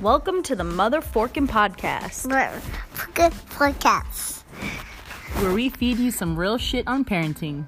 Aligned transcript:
Welcome 0.00 0.42
to 0.44 0.54
the 0.54 0.62
Mother 0.64 1.00
Forkin 1.00 1.48
Podcast, 1.48 2.28
Good 3.14 3.32
podcast. 3.32 4.42
where 5.42 5.52
we 5.52 5.68
feed 5.68 5.98
you 5.98 6.10
some 6.12 6.36
real 6.38 6.56
shit 6.58 6.86
on 6.86 7.04
parenting. 7.04 7.66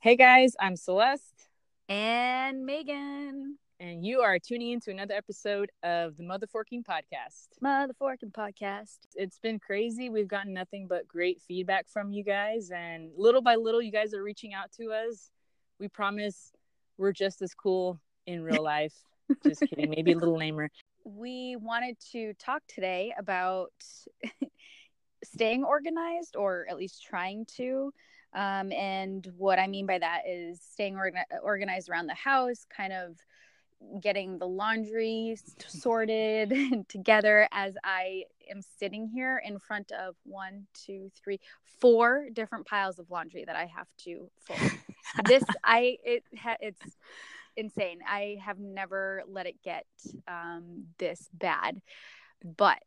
Hey 0.00 0.16
guys, 0.16 0.54
I'm 0.58 0.76
Celeste, 0.76 1.48
And 1.88 2.64
Megan. 2.64 3.58
and 3.78 4.04
you 4.06 4.20
are 4.20 4.38
tuning 4.38 4.70
in 4.72 4.80
to 4.80 4.90
another 4.90 5.14
episode 5.14 5.70
of 5.82 6.16
the 6.16 6.22
Motherforking 6.22 6.82
Podcast. 6.84 7.48
Mother 7.60 7.92
Forkin 8.00 8.32
Podcast. 8.32 8.98
It's 9.14 9.38
been 9.40 9.58
crazy. 9.58 10.08
We've 10.08 10.28
gotten 10.28 10.54
nothing 10.54 10.86
but 10.88 11.06
great 11.06 11.40
feedback 11.42 11.86
from 11.88 12.12
you 12.12 12.24
guys, 12.24 12.70
and 12.74 13.10
little 13.16 13.42
by 13.42 13.56
little, 13.56 13.82
you 13.82 13.92
guys 13.92 14.14
are 14.14 14.22
reaching 14.22 14.54
out 14.54 14.72
to 14.80 14.90
us. 14.92 15.30
We 15.78 15.88
promise 15.88 16.50
we're 16.96 17.12
just 17.12 17.42
as 17.42 17.52
cool 17.54 18.00
in 18.26 18.42
real 18.42 18.62
life. 18.62 18.94
just 19.44 19.62
kidding, 19.62 19.90
maybe 19.90 20.12
a 20.12 20.16
little 20.16 20.36
lamer. 20.36 20.68
we 21.04 21.56
wanted 21.56 21.96
to 22.12 22.32
talk 22.34 22.62
today 22.68 23.14
about 23.18 23.72
staying 25.24 25.64
organized 25.64 26.36
or 26.36 26.66
at 26.68 26.76
least 26.76 27.02
trying 27.02 27.44
to 27.46 27.92
um, 28.34 28.72
and 28.72 29.30
what 29.36 29.58
i 29.58 29.66
mean 29.66 29.86
by 29.86 29.98
that 29.98 30.22
is 30.28 30.60
staying 30.60 30.94
orga- 30.94 31.24
organized 31.42 31.88
around 31.88 32.06
the 32.06 32.14
house 32.14 32.66
kind 32.74 32.92
of 32.92 33.16
getting 34.00 34.38
the 34.38 34.46
laundry 34.46 35.36
sorted 35.66 36.54
together 36.88 37.48
as 37.52 37.74
i 37.84 38.22
am 38.50 38.60
sitting 38.78 39.06
here 39.06 39.42
in 39.44 39.58
front 39.58 39.90
of 39.92 40.14
one 40.24 40.66
two 40.72 41.10
three 41.22 41.40
four 41.80 42.28
different 42.32 42.66
piles 42.66 42.98
of 42.98 43.10
laundry 43.10 43.44
that 43.44 43.56
i 43.56 43.66
have 43.66 43.88
to 43.98 44.30
fold 44.40 44.60
this 45.26 45.44
i 45.64 45.96
it 46.04 46.22
it's 46.60 46.96
insane. 47.56 48.00
I 48.08 48.38
have 48.44 48.58
never 48.58 49.22
let 49.28 49.46
it 49.46 49.62
get 49.62 49.86
um, 50.28 50.84
this 50.98 51.28
bad. 51.32 51.80
But 52.44 52.82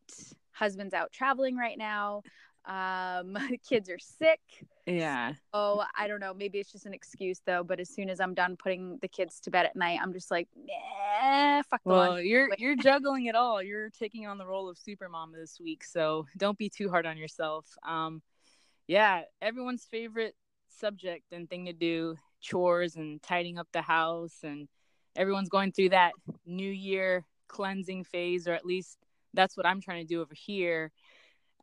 husband's 0.52 0.94
out 0.94 1.12
traveling 1.12 1.58
right 1.58 1.78
now. 1.78 2.24
Um, 2.66 3.38
kids 3.70 3.90
are 3.90 4.00
sick. 4.00 4.40
Yeah, 4.86 5.34
Oh, 5.52 5.84
I 5.98 6.08
don't 6.08 6.20
know. 6.20 6.34
Maybe 6.34 6.60
it's 6.60 6.72
just 6.72 6.86
an 6.86 6.94
excuse 6.94 7.42
though. 7.46 7.64
But 7.64 7.80
as 7.80 7.90
soon 7.90 8.10
as 8.10 8.20
I'm 8.20 8.34
done 8.34 8.56
putting 8.56 9.00
the 9.02 9.08
kids 9.08 9.40
to 9.42 9.52
bed 9.52 9.66
at 9.66 9.76
night, 9.76 10.00
I'm 10.02 10.14
just 10.14 10.30
like, 10.30 10.48
nah, 10.56 11.64
fuck 11.64 11.82
the 11.84 11.90
well, 11.90 12.22
you're 12.22 12.50
you're 12.58 12.76
juggling 12.76 13.26
it 13.26 13.36
all. 13.36 13.64
You're 13.64 13.90
taking 13.90 14.28
on 14.28 14.38
the 14.38 14.46
role 14.46 14.70
of 14.70 14.78
super 14.78 15.10
mom 15.10 15.32
this 15.32 15.60
week, 15.60 15.84
so 15.84 16.28
don't 16.38 16.58
be 16.58 16.70
too 16.70 16.90
hard 16.90 17.06
on 17.06 17.18
yourself. 17.18 17.66
Um, 17.88 18.22
yeah, 18.88 19.22
everyone's 19.42 19.86
favorite 19.86 20.36
subject 20.70 21.32
and 21.32 21.50
thing 21.50 21.66
to 21.66 21.74
do 21.74 22.16
chores 22.46 22.96
and 22.96 23.22
tidying 23.24 23.58
up 23.58 23.68
the 23.74 23.82
house 23.82 24.38
and 24.44 24.68
everyone's 25.16 25.50
going 25.50 25.72
through 25.72 25.90
that 25.90 26.12
new 26.46 26.70
year 26.70 27.26
cleansing 27.48 28.04
phase 28.04 28.48
or 28.48 28.54
at 28.54 28.66
least 28.66 28.98
that's 29.34 29.58
what 29.58 29.66
i'm 29.66 29.82
trying 29.82 30.06
to 30.06 30.08
do 30.08 30.22
over 30.22 30.34
here 30.36 30.92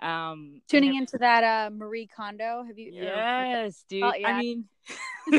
um 0.00 0.60
Tuning 0.68 0.96
into 0.96 1.16
that 1.18 1.44
uh, 1.44 1.70
Marie 1.70 2.08
Kondo. 2.08 2.64
Have 2.66 2.78
you? 2.78 2.90
yes 2.92 3.84
dude 3.88 4.02
Oh, 4.02 4.12
yeah. 4.18 4.28
i 4.28 4.38
mean 4.38 4.64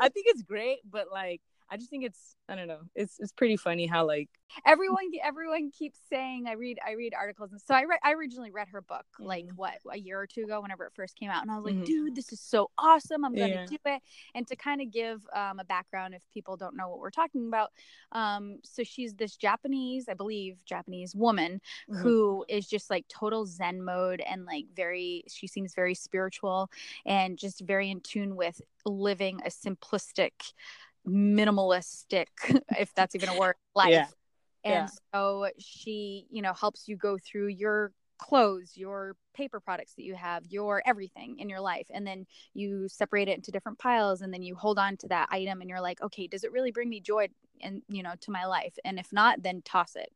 i 0.00 0.08
think 0.08 0.26
it's 0.28 0.42
great 0.42 0.78
but 0.88 1.06
like 1.10 1.40
i 1.70 1.76
just 1.76 1.90
think 1.90 2.04
it's 2.04 2.36
i 2.48 2.54
don't 2.54 2.68
know 2.68 2.80
it's 2.94 3.18
it's 3.18 3.32
pretty 3.32 3.56
funny 3.56 3.86
how 3.86 4.06
like 4.06 4.28
everyone 4.64 5.04
everyone 5.24 5.70
keeps 5.70 5.98
saying 6.08 6.46
i 6.46 6.52
read 6.52 6.78
i 6.86 6.92
read 6.92 7.12
articles 7.18 7.50
and 7.50 7.60
so 7.60 7.74
i 7.74 7.82
read 7.84 7.98
i 8.04 8.12
originally 8.12 8.50
read 8.52 8.68
her 8.68 8.80
book 8.80 9.04
like 9.18 9.44
Mhm. 9.46 9.56
what 9.56 9.74
a 9.90 9.98
year 9.98 10.20
or 10.20 10.26
two 10.26 10.44
ago 10.44 10.60
whenever 10.60 10.84
it 10.86 10.92
first 10.94 11.16
came 11.16 11.30
out 11.30 11.42
and 11.42 11.50
i 11.50 11.56
was 11.56 11.64
like 11.64 11.74
Mhm. 11.74 11.84
dude 11.84 12.14
this 12.14 12.32
is 12.32 12.40
so 12.40 12.70
awesome 12.78 13.24
i'm 13.24 13.34
gonna 13.34 13.48
Yeah. 13.54 13.64
do 13.66 13.76
it 13.86 14.02
and 14.34 14.46
to 14.46 14.54
kind 14.56 14.80
of 14.80 14.90
give 14.90 15.26
um, 15.34 15.58
a 15.58 15.64
background 15.64 16.14
if 16.14 16.22
people 16.32 16.56
don't 16.56 16.76
know 16.76 16.88
what 16.88 17.00
we're 17.00 17.10
talking 17.10 17.48
about 17.48 17.72
um, 18.12 18.58
so 18.64 18.84
she's 18.84 19.14
this 19.14 19.36
japanese 19.36 20.08
i 20.08 20.14
believe 20.14 20.56
japanese 20.64 21.14
woman 21.16 21.60
Mhm. 21.90 21.98
who 21.98 22.44
is 22.48 22.68
just 22.68 22.88
like 22.88 23.04
total 23.08 23.46
zen 23.46 23.82
mode 23.82 24.20
and 24.20 24.44
like 24.44 24.66
very 24.74 25.24
she 25.28 25.46
seems 25.48 25.74
very 25.74 25.94
spiritual 25.94 26.70
and 27.04 27.36
just 27.36 27.60
very 27.62 27.90
in 27.90 28.00
tune 28.00 28.36
with 28.36 28.60
living 28.84 29.40
a 29.44 29.48
simplistic 29.48 30.52
minimalistic 31.06 32.26
if 32.78 32.94
that's 32.94 33.14
even 33.14 33.28
a 33.28 33.38
word 33.38 33.56
life. 33.74 33.90
Yeah. 33.90 34.06
and 34.64 34.74
Yeah. 34.74 34.88
so 35.14 35.48
she 35.58 36.26
you 36.30 36.42
know 36.42 36.52
helps 36.52 36.88
you 36.88 36.96
go 36.96 37.18
through 37.18 37.48
your 37.48 37.92
clothes 38.18 38.72
your 38.76 39.14
paper 39.34 39.60
products 39.60 39.92
that 39.94 40.02
you 40.02 40.14
have 40.14 40.46
your 40.46 40.82
everything 40.86 41.38
in 41.38 41.48
your 41.50 41.60
life. 41.60 41.86
And 41.92 42.06
then 42.06 42.26
you 42.54 42.88
separate 42.88 43.28
it 43.28 43.36
into 43.36 43.50
different 43.50 43.78
piles 43.78 44.22
and 44.22 44.32
then 44.32 44.42
you 44.42 44.54
hold 44.54 44.78
on 44.78 44.96
to 44.98 45.08
that 45.08 45.28
item 45.30 45.60
and 45.60 45.68
you're 45.68 45.80
like 45.82 46.00
okay 46.02 46.26
does 46.26 46.44
it 46.44 46.52
really 46.52 46.70
bring 46.72 46.88
me 46.88 47.00
joy 47.00 47.28
and 47.60 47.82
you 47.88 48.02
know 48.02 48.14
to 48.22 48.30
my 48.30 48.46
life? 48.46 48.74
And 48.84 48.98
if 48.98 49.12
not 49.12 49.42
then 49.42 49.62
toss 49.62 49.96
it. 49.96 50.10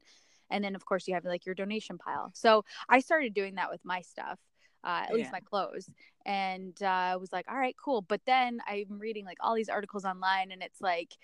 And 0.51 0.65
then 0.65 0.75
of 0.75 0.85
course 0.85 1.07
you 1.07 1.15
have 1.15 1.25
like 1.25 1.47
your 1.47 1.55
donation 1.55 1.99
pile. 1.99 2.31
So 2.35 2.65
i 2.89 3.01
started 3.01 3.35
doing 3.35 3.57
that 3.57 3.71
with 3.71 3.85
my 3.85 4.01
stuff 4.03 4.39
uh, 4.85 5.05
at 5.09 5.15
least 5.15 5.33
my 5.33 5.41
clothes. 5.41 5.89
And 6.27 6.77
uh, 6.83 6.87
i 6.87 7.17
was 7.17 7.33
like 7.33 7.47
all 7.51 7.57
right 7.57 7.77
cool. 7.83 8.03
But 8.03 8.21
then 8.27 8.61
i'm 8.67 8.99
reading 8.99 9.25
like 9.25 9.39
all 9.41 9.55
these 9.55 9.69
articles 9.69 10.05
online 10.05 10.53
and 10.53 10.63
it's 10.63 10.81
like 10.81 11.17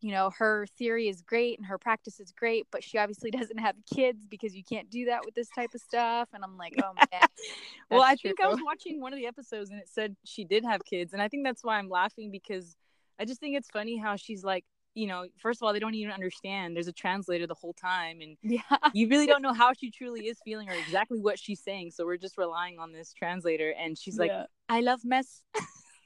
you 0.00 0.10
know 0.10 0.30
her 0.36 0.66
theory 0.78 1.08
is 1.08 1.22
great 1.22 1.58
and 1.58 1.66
her 1.66 1.78
practice 1.78 2.18
is 2.18 2.32
great 2.32 2.66
but 2.72 2.82
she 2.82 2.98
obviously 2.98 3.30
doesn't 3.38 3.58
have 3.58 3.76
kids 3.94 4.26
because 4.26 4.54
you 4.54 4.64
can't 4.64 4.90
do 4.90 5.04
that 5.06 5.24
with 5.24 5.34
this 5.34 5.48
type 5.54 5.70
of 5.74 5.80
stuff. 5.80 6.28
And 6.32 6.44
i'm 6.44 6.56
like 6.56 6.74
oh 6.82 6.92
man. 6.94 7.22
Well 7.90 8.02
i 8.02 8.16
think 8.16 8.40
i 8.40 8.48
was 8.48 8.60
watching 8.64 9.00
one 9.00 9.12
of 9.12 9.18
the 9.18 9.26
episodes 9.26 9.70
and 9.70 9.80
it 9.80 9.88
said 9.88 10.16
she 10.24 10.44
did 10.44 10.64
have 10.64 10.84
kids. 10.84 11.12
And 11.12 11.22
i 11.22 11.28
think 11.28 11.44
that's 11.44 11.62
why 11.62 11.78
i'm 11.78 11.88
laughing 11.88 12.30
because 12.30 12.76
i 13.18 13.24
just 13.24 13.40
think 13.40 13.56
it's 13.56 13.68
funny 13.70 13.96
how 13.96 14.16
she's 14.16 14.42
like 14.42 14.64
you 14.94 15.06
know 15.06 15.26
first 15.38 15.60
of 15.60 15.66
all 15.66 15.72
they 15.72 15.78
don't 15.78 15.94
even 15.94 16.12
understand 16.12 16.76
there's 16.76 16.88
a 16.88 16.92
translator 16.92 17.46
the 17.46 17.54
whole 17.54 17.72
time 17.72 18.20
and 18.20 18.36
yeah 18.42 18.60
you 18.92 19.08
really 19.08 19.26
don't 19.26 19.42
know 19.46 19.52
how 19.54 19.72
she 19.72 19.90
truly 19.90 20.26
is 20.26 20.38
feeling 20.44 20.68
or 20.68 20.74
exactly 20.74 21.18
what 21.20 21.38
she's 21.38 21.60
saying 21.62 21.90
so 21.90 22.04
we're 22.04 22.16
just 22.18 22.36
relying 22.36 22.78
on 22.78 22.92
this 22.92 23.12
translator 23.12 23.70
and 23.78 23.96
she's 23.98 24.18
like 24.18 24.30
Yeah. 24.30 24.44
i 24.68 24.80
love 24.80 25.00
mess 25.04 25.42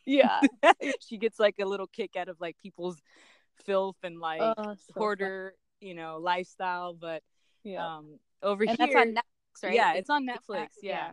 yeah 0.05 0.41
she 1.07 1.17
gets 1.19 1.41
like 1.41 1.57
a 1.61 1.65
little 1.65 1.89
kick 1.89 2.15
out 2.17 2.29
of 2.29 2.37
like 2.41 2.57
people's 2.63 2.97
filth 3.65 3.97
and 4.03 4.21
like 4.21 4.41
Oh, 4.41 4.55
so 4.57 4.65
fun. 4.65 4.77
hoarder 4.97 5.55
you 5.81 5.95
know 5.95 6.19
lifestyle 6.21 6.95
but 6.95 7.23
yeah 7.65 7.97
um 7.97 8.19
over 8.43 8.65
and 8.65 8.77
here 8.79 8.87
that's 8.87 8.97
on 8.97 9.15
netflix 9.15 9.65
right 9.65 9.75
yeah 9.75 9.95
it's 9.95 10.11
on 10.11 10.27
netflix 10.27 10.69
yeah. 10.83 11.11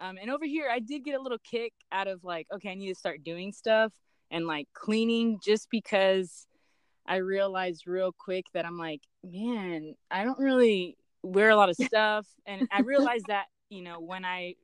yeah. 0.00 0.08
um 0.08 0.16
and 0.20 0.30
over 0.30 0.44
here 0.44 0.68
i 0.70 0.78
did 0.78 1.04
get 1.04 1.18
a 1.18 1.20
little 1.22 1.38
kick 1.42 1.72
out 1.90 2.06
of 2.06 2.22
like 2.22 2.46
okay 2.54 2.70
i 2.70 2.74
need 2.74 2.88
to 2.88 2.94
start 2.94 3.24
doing 3.24 3.52
stuff 3.52 3.92
and 4.30 4.46
like 4.46 4.68
cleaning 4.74 5.38
just 5.44 5.68
because 5.70 6.46
i 7.08 7.16
realized 7.16 7.86
real 7.86 8.12
quick 8.12 8.44
that 8.54 8.64
i'm 8.64 8.78
like 8.78 9.02
man 9.24 9.94
i 10.10 10.24
don't 10.24 10.38
really 10.38 10.96
wear 11.22 11.50
a 11.50 11.56
lot 11.56 11.68
of 11.68 11.76
stuff. 11.76 12.26
And 12.46 12.68
i 12.70 12.80
realized 12.82 13.26
that 13.28 13.46
you 13.70 13.82
know 13.82 14.00
when 14.00 14.24
i 14.24 14.54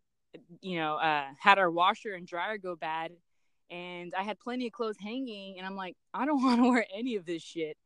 you 0.61 0.77
know 0.79 0.97
uh 0.97 1.25
had 1.41 1.59
our 1.59 1.71
washer 1.71 2.15
and 2.15 2.27
dryer 2.27 2.57
go 2.59 2.75
bad 2.77 3.13
and 3.71 4.15
i 4.17 4.23
had 4.23 4.39
plenty 4.39 4.67
of 4.67 4.73
clothes 4.73 4.97
hanging 5.01 5.59
and 5.59 5.67
i'm 5.67 5.77
like 5.77 5.97
i 6.15 6.25
don't 6.25 6.43
want 6.45 6.63
to 6.63 6.69
wear 6.69 6.87
any 6.95 7.17
of 7.17 7.25
this 7.27 7.43
shit. 7.43 7.77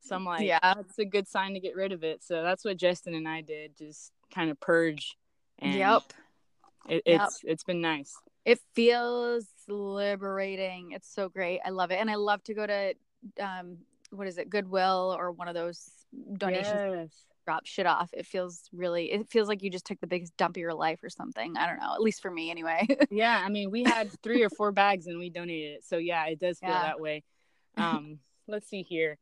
So 0.00 0.16
i'm 0.16 0.24
like 0.24 0.46
Yeah. 0.46 0.58
that's 0.62 0.98
a 0.98 1.04
good 1.04 1.28
sign 1.28 1.54
to 1.54 1.60
get 1.60 1.76
rid 1.76 1.92
of 1.92 2.02
it. 2.02 2.24
So 2.24 2.42
that's 2.42 2.64
what 2.64 2.76
justin 2.76 3.14
and 3.14 3.28
i 3.28 3.40
did 3.40 3.76
just 3.76 4.12
kind 4.34 4.50
of 4.50 4.58
purge 4.58 5.16
and 5.58 5.74
yep. 5.74 6.02
it, 6.88 7.02
Yep. 7.06 7.20
it's 7.22 7.40
it's 7.44 7.64
been 7.64 7.80
nice. 7.80 8.12
It 8.44 8.58
feels 8.74 9.46
liberating. 9.68 10.90
It's 10.92 11.12
so 11.14 11.28
great. 11.28 11.60
I 11.64 11.70
love 11.70 11.92
it. 11.92 12.00
And 12.00 12.10
i 12.10 12.16
love 12.16 12.42
to 12.44 12.54
go 12.54 12.66
to 12.66 12.94
um 13.40 13.78
what 14.12 14.26
is 14.26 14.38
it 14.38 14.50
goodwill 14.50 15.14
or 15.18 15.32
one 15.32 15.48
of 15.48 15.54
those 15.54 15.90
donations 16.36 16.80
Yes. 16.82 17.10
drop 17.44 17.66
shit 17.66 17.86
off. 17.86 18.10
It 18.12 18.24
feels 18.26 18.68
really 18.72 19.10
it 19.10 19.28
feels 19.30 19.48
like 19.48 19.62
you 19.62 19.70
just 19.70 19.84
took 19.84 19.98
the 20.00 20.06
biggest 20.06 20.36
dump 20.36 20.56
of 20.56 20.60
your 20.60 20.74
life 20.74 21.02
or 21.02 21.08
something. 21.10 21.56
I 21.56 21.66
don't 21.66 21.80
know 21.80 21.92
at 21.94 22.00
least 22.00 22.22
for 22.22 22.30
me 22.30 22.50
anyway. 22.50 22.86
Yeah 23.10 23.42
i 23.44 23.48
mean 23.48 23.70
we 23.70 23.82
had 23.84 24.10
three 24.22 24.42
or 24.42 24.48
four 24.50 24.70
bags 24.72 25.06
and 25.06 25.18
we 25.18 25.28
donated 25.30 25.76
it. 25.78 25.84
So 25.84 25.96
yeah 25.96 26.26
it 26.26 26.38
does 26.38 26.58
feel 26.60 26.70
Yeah. 26.70 26.82
that 26.82 27.00
way. 27.00 27.24
Um 27.76 28.18
let's 28.46 28.68
see 28.68 28.82
here. 28.82 29.18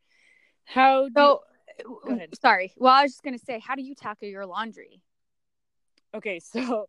How 0.65 1.05
do 1.09 1.13
so 1.17 1.41
Go 2.05 2.13
ahead. 2.13 2.31
sorry. 2.41 2.73
Well 2.77 2.93
i 2.93 3.03
was 3.03 3.13
just 3.13 3.23
gonna 3.23 3.39
say 3.39 3.59
how 3.61 3.75
do 3.77 3.83
you 3.83 3.95
tackle 3.95 4.29
your 4.29 4.45
laundry? 4.45 5.01
Okay 6.15 6.41
so 6.53 6.87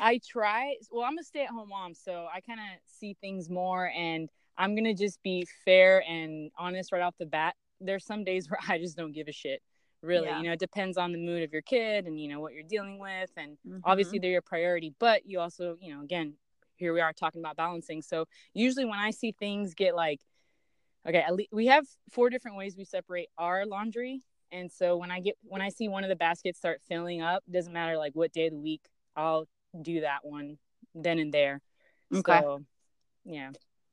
i 0.00 0.20
try 0.28 0.74
well 0.92 1.04
i'm 1.04 1.18
a 1.18 1.22
stay-at-home 1.24 1.68
mom 1.70 1.94
so 1.94 2.26
i 2.32 2.40
kind 2.40 2.60
of 2.60 2.66
see 2.86 3.16
things 3.20 3.48
more 3.50 3.90
and 3.96 4.28
i'm 4.60 4.76
gonna 4.76 4.94
just 4.94 5.20
be 5.22 5.44
fair 5.64 6.04
and 6.08 6.50
honest 6.58 6.92
right 6.92 7.02
off 7.02 7.14
the 7.18 7.26
bat 7.26 7.54
there's 7.80 8.04
some 8.04 8.22
days 8.24 8.46
where 8.50 8.60
i 8.68 8.78
just 8.78 8.96
don't 8.96 9.12
give 9.12 9.26
a 9.26 9.32
shit 9.32 9.60
really 10.02 10.28
Yeah. 10.28 10.38
you 10.38 10.44
know 10.44 10.52
it 10.52 10.58
depends 10.60 10.96
on 10.96 11.12
the 11.12 11.18
mood 11.18 11.42
of 11.42 11.52
your 11.52 11.62
kid 11.62 12.06
and 12.06 12.20
you 12.20 12.28
know 12.28 12.40
what 12.40 12.52
you're 12.52 12.62
dealing 12.62 12.98
with 12.98 13.30
and 13.36 13.58
Mm-hmm. 13.66 13.78
obviously 13.84 14.18
they're 14.18 14.30
your 14.30 14.42
priority 14.42 14.92
but 15.00 15.26
you 15.26 15.40
also 15.40 15.76
you 15.80 15.94
know 15.94 16.02
again 16.02 16.34
here 16.76 16.92
we 16.94 17.00
are 17.00 17.12
talking 17.12 17.40
about 17.40 17.56
balancing 17.56 18.00
so 18.02 18.24
usually 18.54 18.84
when 18.84 18.98
i 18.98 19.10
see 19.10 19.32
things 19.32 19.74
get 19.74 19.94
like 19.96 20.20
okay 21.06 21.18
at 21.26 21.34
least 21.34 21.50
we 21.52 21.66
have 21.66 21.86
four 22.12 22.30
different 22.30 22.56
ways 22.56 22.76
we 22.76 22.84
separate 22.84 23.28
our 23.38 23.66
laundry 23.66 24.22
and 24.52 24.70
so 24.72 24.96
when 24.96 25.10
i 25.10 25.20
get 25.20 25.34
when 25.42 25.60
i 25.60 25.68
see 25.68 25.88
one 25.88 26.02
of 26.04 26.08
the 26.10 26.16
baskets 26.16 26.58
start 26.58 26.80
filling 26.88 27.20
up 27.22 27.42
doesn't 27.50 27.72
matter 27.72 27.96
like 27.98 28.12
what 28.14 28.32
day 28.32 28.46
of 28.46 28.52
the 28.52 28.58
week 28.58 28.82
i'll 29.16 29.46
do 29.82 30.00
that 30.00 30.20
one 30.22 30.56
then 30.94 31.18
and 31.18 31.32
there 31.32 31.60
Okay. 32.14 32.40
so 32.40 32.60
yeah 33.26 33.50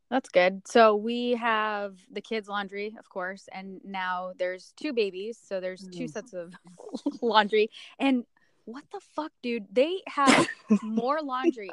That's 0.10 0.30
good. 0.30 0.62
So 0.66 0.96
we 0.96 1.32
have 1.32 1.98
the 2.12 2.22
kids' 2.22 2.48
laundry, 2.48 2.96
of 2.98 3.10
course, 3.10 3.50
and 3.52 3.82
now 3.84 4.32
there's 4.38 4.74
two 4.78 4.94
babies, 4.94 5.38
so 5.44 5.60
there's 5.60 5.86
two 5.92 6.06
Mm. 6.06 6.10
sets 6.12 6.34
of 6.34 6.54
laundry. 7.22 7.70
And 8.00 8.26
what 8.66 8.86
the 8.92 9.02
fuck, 9.16 9.32
dude? 9.44 9.66
They 9.72 10.02
have 10.08 10.48
more 10.82 11.22
laundry 11.22 11.72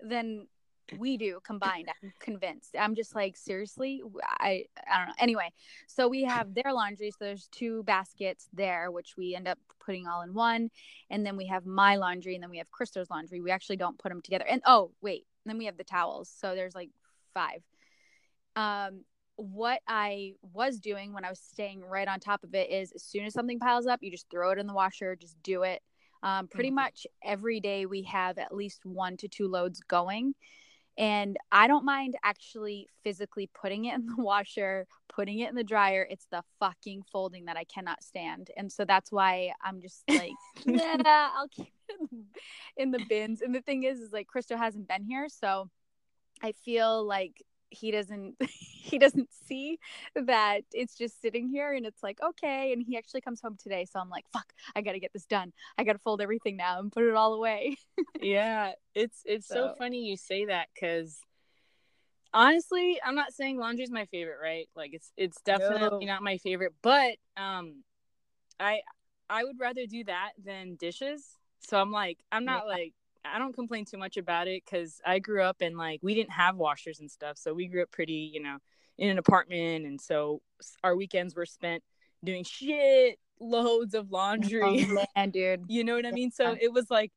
than 0.00 0.46
we 0.98 1.16
do 1.16 1.40
combined. 1.44 1.88
I'm 2.02 2.12
convinced. 2.18 2.76
I'm 2.78 2.94
just 2.94 3.14
like, 3.14 3.36
seriously, 3.36 4.02
I 4.38 4.64
I 4.86 4.98
don't 4.98 5.08
know. 5.08 5.14
Anyway, 5.18 5.50
so 5.86 6.08
we 6.08 6.24
have 6.24 6.54
their 6.54 6.72
laundry. 6.72 7.10
So 7.10 7.16
there's 7.20 7.48
two 7.48 7.82
baskets 7.84 8.48
there, 8.52 8.90
which 8.90 9.16
we 9.16 9.34
end 9.34 9.48
up 9.48 9.58
putting 9.84 10.06
all 10.06 10.22
in 10.22 10.32
one, 10.34 10.70
and 11.10 11.24
then 11.26 11.36
we 11.36 11.46
have 11.46 11.66
my 11.66 11.96
laundry, 11.96 12.34
and 12.34 12.42
then 12.42 12.50
we 12.50 12.58
have 12.58 12.70
Christo's 12.70 13.10
laundry. 13.10 13.40
We 13.40 13.50
actually 13.50 13.76
don't 13.76 13.98
put 13.98 14.10
them 14.10 14.20
together. 14.22 14.46
And 14.48 14.62
oh, 14.66 14.92
wait, 15.02 15.26
then 15.46 15.58
we 15.58 15.66
have 15.66 15.76
the 15.76 15.84
towels. 15.84 16.30
So 16.34 16.54
there's 16.54 16.74
like 16.74 16.90
five. 17.34 17.62
Um, 18.56 19.04
what 19.36 19.80
I 19.88 20.34
was 20.52 20.78
doing 20.78 21.12
when 21.12 21.24
I 21.24 21.28
was 21.30 21.40
staying 21.40 21.80
right 21.84 22.06
on 22.06 22.20
top 22.20 22.44
of 22.44 22.54
it 22.54 22.70
is 22.70 22.92
as 22.92 23.02
soon 23.02 23.24
as 23.24 23.34
something 23.34 23.58
piles 23.58 23.86
up, 23.86 23.98
you 24.02 24.10
just 24.10 24.30
throw 24.30 24.50
it 24.52 24.58
in 24.58 24.66
the 24.68 24.72
washer, 24.74 25.16
just 25.16 25.42
do 25.42 25.64
it. 25.64 25.82
Um, 26.22 26.46
pretty 26.48 26.70
Mhm. 26.70 26.74
much 26.74 27.06
every 27.22 27.60
day 27.60 27.84
we 27.84 28.02
have 28.04 28.38
at 28.38 28.54
least 28.54 28.86
one 28.86 29.16
to 29.18 29.28
two 29.28 29.48
loads 29.48 29.80
going. 29.80 30.34
And 30.96 31.36
I 31.50 31.66
don't 31.66 31.84
mind 31.84 32.14
actually 32.22 32.88
physically 33.02 33.48
putting 33.52 33.86
it 33.86 33.94
in 33.96 34.06
the 34.16 34.22
washer, 34.22 34.86
putting 35.08 35.40
it 35.40 35.48
in 35.48 35.56
the 35.56 35.64
dryer. 35.64 36.06
It's 36.08 36.26
the 36.26 36.44
fucking 36.60 37.02
folding 37.10 37.46
that 37.46 37.56
I 37.56 37.64
cannot 37.64 38.04
stand. 38.04 38.52
And 38.56 38.70
so 38.72 38.84
that's 38.84 39.10
why 39.10 39.52
I'm 39.60 39.80
just 39.80 40.04
like, 40.08 40.30
nah, 40.64 41.30
I'll 41.34 41.48
keep 41.48 41.72
it 41.88 42.08
in 42.76 42.92
the- 42.92 43.00
bins. 43.08 43.42
And 43.42 43.52
the 43.52 43.60
thing 43.62 43.82
is, 43.82 43.98
is 43.98 44.12
like 44.12 44.28
Christo 44.28 44.56
hasn't 44.56 44.86
been 44.86 45.02
here. 45.02 45.28
So 45.28 45.68
I 46.44 46.52
feel 46.52 47.06
like 47.06 47.42
he 47.70 47.90
doesn't 47.90 48.36
he 48.90 48.98
doesn't 48.98 49.30
see 49.48 49.78
that 50.14 50.60
it's 50.72 50.94
just 50.96 51.20
sitting 51.20 51.48
here 51.48 51.72
and 51.72 51.86
it's 51.86 52.02
like 52.02 52.18
okay 52.22 52.72
and 52.72 52.82
he 52.86 52.96
actually 52.98 53.20
comes 53.22 53.40
home 53.40 53.56
today 53.60 53.84
so 53.90 53.98
i'm 53.98 54.10
like 54.10 54.24
fuck 54.32 54.52
i 54.76 54.80
gotta 54.82 55.00
get 55.00 55.12
this 55.12 55.24
done 55.24 55.52
i 55.78 55.82
gotta 55.82 55.98
fold 55.98 56.20
everything 56.20 56.56
now 56.56 56.78
and 56.78 56.92
put 56.92 57.02
it 57.02 57.14
all 57.16 57.34
away 57.34 57.76
yeah 58.20 58.72
it's 58.94 59.22
it's 59.24 59.48
so, 59.48 59.54
So- 59.68 59.74
funny 59.76 60.04
you 60.04 60.16
say 60.16 60.44
that 60.44 60.68
because 60.72 61.18
honestly 62.32 63.00
i'm 63.04 63.14
not 63.14 63.32
saying 63.32 63.58
laundry's 63.58 63.90
my 63.90 64.04
favorite 64.06 64.38
right 64.42 64.68
like 64.76 64.92
it's 64.92 65.10
it's 65.16 65.40
definitely 65.42 66.06
No. 66.06 66.12
not 66.12 66.22
my 66.22 66.38
favorite 66.38 66.74
but 66.82 67.16
um 67.36 67.82
i 68.60 68.80
i 69.30 69.42
would 69.44 69.58
rather 69.58 69.86
do 69.86 70.04
that 70.04 70.32
than 70.44 70.76
dishes 70.76 71.24
so 71.60 71.80
i'm 71.80 71.90
like 71.90 72.18
i'm 72.32 72.44
not 72.44 72.64
Yeah. 72.66 72.72
like 72.72 72.94
i 73.24 73.38
don't 73.38 73.54
complain 73.54 73.84
too 73.84 73.96
much 73.98 74.16
about 74.16 74.48
it 74.48 74.62
because 74.64 75.00
i 75.04 75.18
grew 75.18 75.42
up 75.42 75.56
and 75.60 75.76
like 75.76 76.00
we 76.02 76.14
didn't 76.14 76.32
have 76.32 76.56
washers 76.56 77.00
and 77.00 77.10
stuff 77.10 77.36
so 77.38 77.52
we 77.52 77.66
grew 77.66 77.82
up 77.82 77.90
pretty 77.90 78.30
you 78.32 78.40
know 78.40 78.58
in 78.98 79.08
an 79.08 79.18
apartment 79.18 79.86
and 79.86 80.00
so 80.00 80.40
our 80.82 80.94
weekends 80.96 81.34
were 81.34 81.46
spent 81.46 81.82
doing 82.22 82.44
shit 82.44 83.18
loads 83.40 83.94
of 83.94 84.10
laundry. 84.10 84.86
Oh, 84.88 85.06
man 85.16 85.30
dude 85.30 85.64
you 85.68 85.84
know 85.84 85.96
what 85.96 86.06
i 86.06 86.10
mean? 86.12 86.30
So 86.30 86.52
Yeah. 86.52 86.56
it 86.62 86.72
was 86.72 86.90
like 86.90 87.12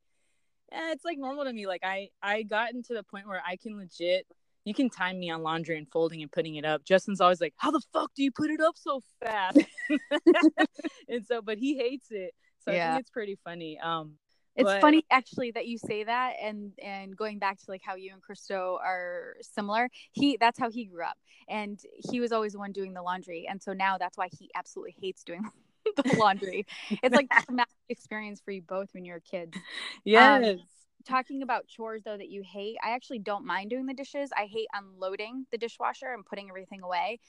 eh, 0.72 0.92
it's 0.92 1.04
like 1.04 1.18
normal 1.18 1.44
to 1.44 1.52
me 1.52 1.66
like 1.66 1.82
i 1.84 2.08
i 2.22 2.42
gotten 2.42 2.82
to 2.84 2.94
the 2.94 3.02
point 3.02 3.26
where 3.28 3.42
i 3.46 3.56
can 3.56 3.76
legit 3.78 4.26
you 4.64 4.74
can 4.74 4.90
time 4.90 5.18
me 5.18 5.30
on 5.30 5.42
laundry 5.42 5.78
and 5.78 5.88
folding 5.90 6.20
and 6.20 6.30
putting 6.30 6.56
it 6.56 6.64
up. 6.66 6.84
Justin's 6.84 7.22
always 7.22 7.40
like 7.40 7.54
how 7.56 7.70
the 7.70 7.80
fuck 7.92 8.10
do 8.14 8.22
you 8.22 8.30
put 8.30 8.50
it 8.50 8.60
up 8.60 8.76
so 8.76 9.00
fast? 9.24 9.58
And 11.08 11.24
so 11.26 11.40
but 11.40 11.56
he 11.58 11.76
hates 11.78 12.08
it 12.10 12.34
so 12.62 12.72
i 12.72 12.78
think 12.78 13.00
it's 13.00 13.10
pretty 13.10 13.38
funny 13.44 13.78
um 13.78 14.14
it's 14.58 14.64
But- 14.64 14.80
funny 14.80 15.04
actually 15.10 15.52
that 15.52 15.66
you 15.66 15.78
say 15.78 16.04
that 16.04 16.34
and 16.42 16.72
and 16.82 17.16
going 17.16 17.38
back 17.38 17.58
to 17.58 17.64
like 17.68 17.82
how 17.82 17.94
you 17.94 18.12
and 18.12 18.20
Christo 18.20 18.78
are 18.82 19.36
similar 19.40 19.88
he 20.12 20.36
that's 20.38 20.58
how 20.58 20.70
he 20.70 20.84
grew 20.84 21.04
up. 21.04 21.16
And 21.48 21.80
he 22.10 22.20
was 22.20 22.32
always 22.32 22.52
the 22.52 22.58
one 22.58 22.72
doing 22.72 22.92
the 22.92 23.02
laundry. 23.02 23.46
And 23.48 23.62
so 23.62 23.72
now 23.72 23.96
that's 23.96 24.18
why 24.18 24.28
he 24.38 24.50
absolutely 24.54 24.94
hates 25.00 25.24
doing 25.24 25.42
the 25.96 26.16
laundry. 26.18 26.66
It's 26.90 27.14
like 27.14 27.28
a 27.34 27.42
traumatic 27.46 27.72
experience 27.88 28.40
for 28.44 28.50
you 28.50 28.60
both 28.60 28.92
when 28.92 29.04
you're 29.06 29.20
kids. 29.20 29.56
Yes 30.04 30.44
um, 30.44 30.60
talking 31.06 31.42
about 31.42 31.66
chores 31.66 32.02
though 32.04 32.16
that 32.16 32.28
you 32.28 32.42
hate 32.42 32.76
i 32.84 32.90
actually 32.90 33.18
don't 33.18 33.44
mind 33.46 33.70
doing 33.70 33.86
the 33.86 33.94
dishes. 33.94 34.30
I 34.36 34.46
hate 34.46 34.68
unloading 34.72 35.46
the 35.50 35.58
dishwasher 35.58 36.12
and 36.12 36.24
putting 36.24 36.48
everything 36.48 36.82
away 36.82 37.20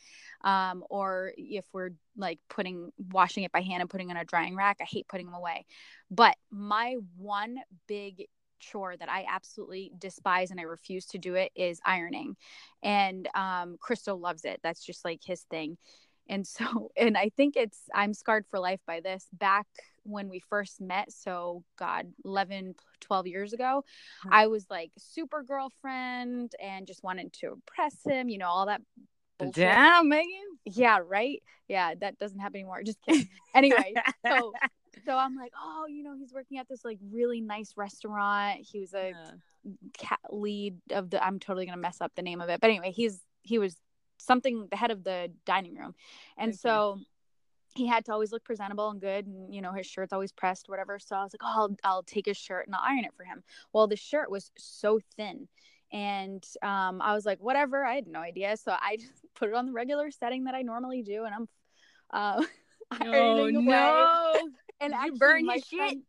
um, 0.44 0.83
or 0.89 1.33
if 1.38 1.66
we're 1.74 1.92
like 2.18 2.39
putting 2.50 2.92
washing 3.12 3.44
it 3.44 3.51
by 3.51 3.62
hand 3.62 3.81
and 3.81 3.89
putting 3.89 4.10
in 4.10 4.18
a 4.18 4.25
drying 4.25 4.56
rack 4.56 4.77
i 4.81 4.86
hate 4.86 5.07
putting 5.07 5.25
them 5.25 5.36
away. 5.36 5.66
But 6.12 6.36
my 6.51 6.95
one 7.18 7.57
big 7.88 8.25
chore 8.60 8.98
that 8.98 9.10
i 9.10 9.25
absolutely 9.30 9.92
despise 9.98 10.51
and 10.51 10.60
i 10.60 10.63
refuse 10.63 11.06
to 11.07 11.18
do 11.18 11.36
it 11.36 11.51
is 11.56 11.80
ironing. 11.86 12.36
And 12.83 13.27
um, 13.36 13.77
Christo 13.80 14.16
loves 14.16 14.44
it. 14.45 14.60
That's 14.63 14.83
just 14.83 15.06
like 15.06 15.21
his 15.24 15.42
thing 15.44 15.77
and 16.30 16.48
so 16.48 16.92
and 16.98 17.18
i 17.18 17.30
think 17.36 17.58
it's 17.58 17.80
i'm 17.94 18.14
scarred 18.14 18.46
for 18.50 18.60
life 18.60 18.80
by 18.88 19.02
this. 19.02 19.28
Back 19.34 19.68
when 20.04 20.30
we 20.30 20.40
first 20.40 20.80
met 20.80 21.12
so 21.12 21.64
god 21.78 22.08
11 22.24 22.74
12 23.02 23.28
years 23.28 23.52
ago 23.54 23.84
Mhm. 24.26 24.30
i 24.31 24.48
was 24.48 24.66
like 24.70 24.92
super 24.98 25.44
girlfriend 25.44 26.54
and 26.62 26.88
just 26.88 27.04
wanted 27.04 27.34
to 27.34 27.48
impress 27.54 27.96
him 28.06 28.30
you 28.30 28.38
know 28.38 28.48
all 28.48 28.66
that 28.68 28.81
bullshit. 29.38 29.56
damn 29.56 30.08
megan. 30.10 30.30
Yeah 30.66 31.00
right? 31.06 31.42
Yeah 31.68 31.94
that 32.00 32.18
doesn't 32.18 32.40
happen 32.40 32.58
anymore. 32.58 32.81
Just 32.84 33.02
kidding. 33.02 33.28
Anyway 33.56 33.94
so 34.28 34.54
so 35.06 35.18
i'm 35.18 35.36
like 35.36 35.52
oh 35.62 35.86
you 35.88 36.04
know 36.04 36.14
he's 36.18 36.34
working 36.34 36.58
at 36.60 36.68
this 36.70 36.84
like 36.86 37.00
really 37.12 37.42
nice 37.42 37.74
restaurant. 37.76 38.60
He 38.62 38.80
was 38.80 38.94
a 38.94 39.10
Yeah. 39.10 39.31
cat 39.98 40.20
lead 40.31 40.78
of 40.92 41.10
the 41.10 41.24
i'm 41.24 41.38
totally 41.40 41.66
gonna 41.66 41.78
mess 41.78 42.00
up 42.02 42.12
the 42.16 42.22
name 42.22 42.40
of 42.42 42.50
it. 42.50 42.60
But 42.62 42.70
anyway 42.70 42.92
he's 42.92 43.20
he 43.42 43.60
was 43.60 43.76
something 44.19 44.68
the 44.69 44.77
head 44.77 44.92
of 44.92 45.04
the 45.04 45.31
dining 45.45 45.75
room. 45.75 45.95
And 46.38 46.50
Okay. 46.51 46.57
so 46.57 47.00
he 47.75 47.88
had 47.88 48.04
to 48.06 48.12
always 48.12 48.31
look 48.31 48.44
presentable 48.44 48.89
and 48.89 49.00
good 49.00 49.27
and 49.27 49.54
you 49.54 49.62
know 49.62 49.71
his 49.71 49.86
shirt's 49.86 50.12
always 50.13 50.31
pressed 50.31 50.69
whatever. 50.69 51.00
So 51.00 51.16
i 51.16 51.24
was 51.24 51.33
like 51.33 51.42
oh 51.44 51.48
I'll, 51.62 51.75
I'll 51.83 52.04
take 52.04 52.25
his 52.25 52.38
shirt 52.38 52.66
and 52.68 52.75
i'll 52.75 52.81
iron 52.83 53.06
it 53.06 53.13
for 53.16 53.24
him. 53.24 53.44
Well 53.74 53.88
the 53.88 53.95
shirt 53.95 54.30
was 54.31 54.51
so 54.57 55.00
thin. 55.18 55.48
And 55.92 56.44
um, 56.62 57.01
i 57.01 57.13
was 57.13 57.25
like 57.25 57.39
whatever. 57.39 57.83
I 57.86 57.95
had 57.95 58.07
no 58.07 58.19
idea. 58.19 58.57
So 58.57 58.74
i 58.80 58.95
just 59.00 59.25
put 59.36 59.50
it 59.50 59.56
on 59.56 59.66
the 59.68 59.71
regular 59.71 60.12
setting 60.12 60.45
that 60.45 60.56
i 60.56 60.62
normally 60.62 61.01
do 61.04 61.25
and 61.25 61.33
i'm 61.36 61.48
uh, 62.12 62.44
oh 63.01 63.06
ironing 63.13 63.56
away. 63.56 63.66
no. 63.66 64.50
And 64.81 64.94
Did 64.94 65.04
you 65.06 65.18
burn 65.18 65.45
my 65.45 65.56
his 65.56 65.66
shit? 65.66 65.77
friend- 65.77 66.04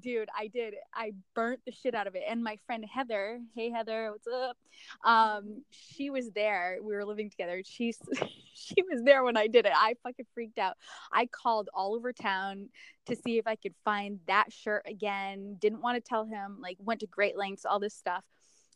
dude, 0.00 0.28
I 0.36 0.48
did. 0.48 0.74
I 0.94 1.12
burnt 1.34 1.60
the 1.66 1.72
shit 1.72 1.94
out 1.94 2.06
of 2.06 2.14
it. 2.14 2.22
And 2.28 2.42
my 2.42 2.56
friend 2.66 2.84
Heather, 2.92 3.40
hey 3.54 3.70
Heather, 3.70 4.10
what's 4.12 4.26
up? 4.26 4.56
Um, 5.04 5.62
she 5.70 6.10
was 6.10 6.30
there. 6.30 6.78
We 6.82 6.94
were 6.94 7.04
living 7.04 7.30
together. 7.30 7.62
She's 7.64 7.98
she 8.54 8.82
was 8.90 9.02
there 9.04 9.24
when 9.24 9.36
I 9.36 9.46
did 9.46 9.66
it. 9.66 9.72
I 9.74 9.94
fucking 10.02 10.26
freaked 10.34 10.58
out. 10.58 10.76
I 11.12 11.26
called 11.26 11.68
all 11.74 11.94
over 11.94 12.12
town 12.12 12.68
to 13.06 13.16
see 13.16 13.38
if 13.38 13.46
I 13.46 13.56
could 13.56 13.74
find 13.84 14.20
that 14.26 14.52
shirt 14.52 14.82
again. 14.86 15.56
Didn't 15.60 15.82
want 15.82 15.96
to 15.96 16.08
tell 16.08 16.24
him. 16.24 16.58
Like 16.60 16.76
went 16.80 17.00
to 17.00 17.06
great 17.06 17.36
lengths, 17.36 17.64
all 17.64 17.80
this 17.80 17.94
stuff. 17.94 18.24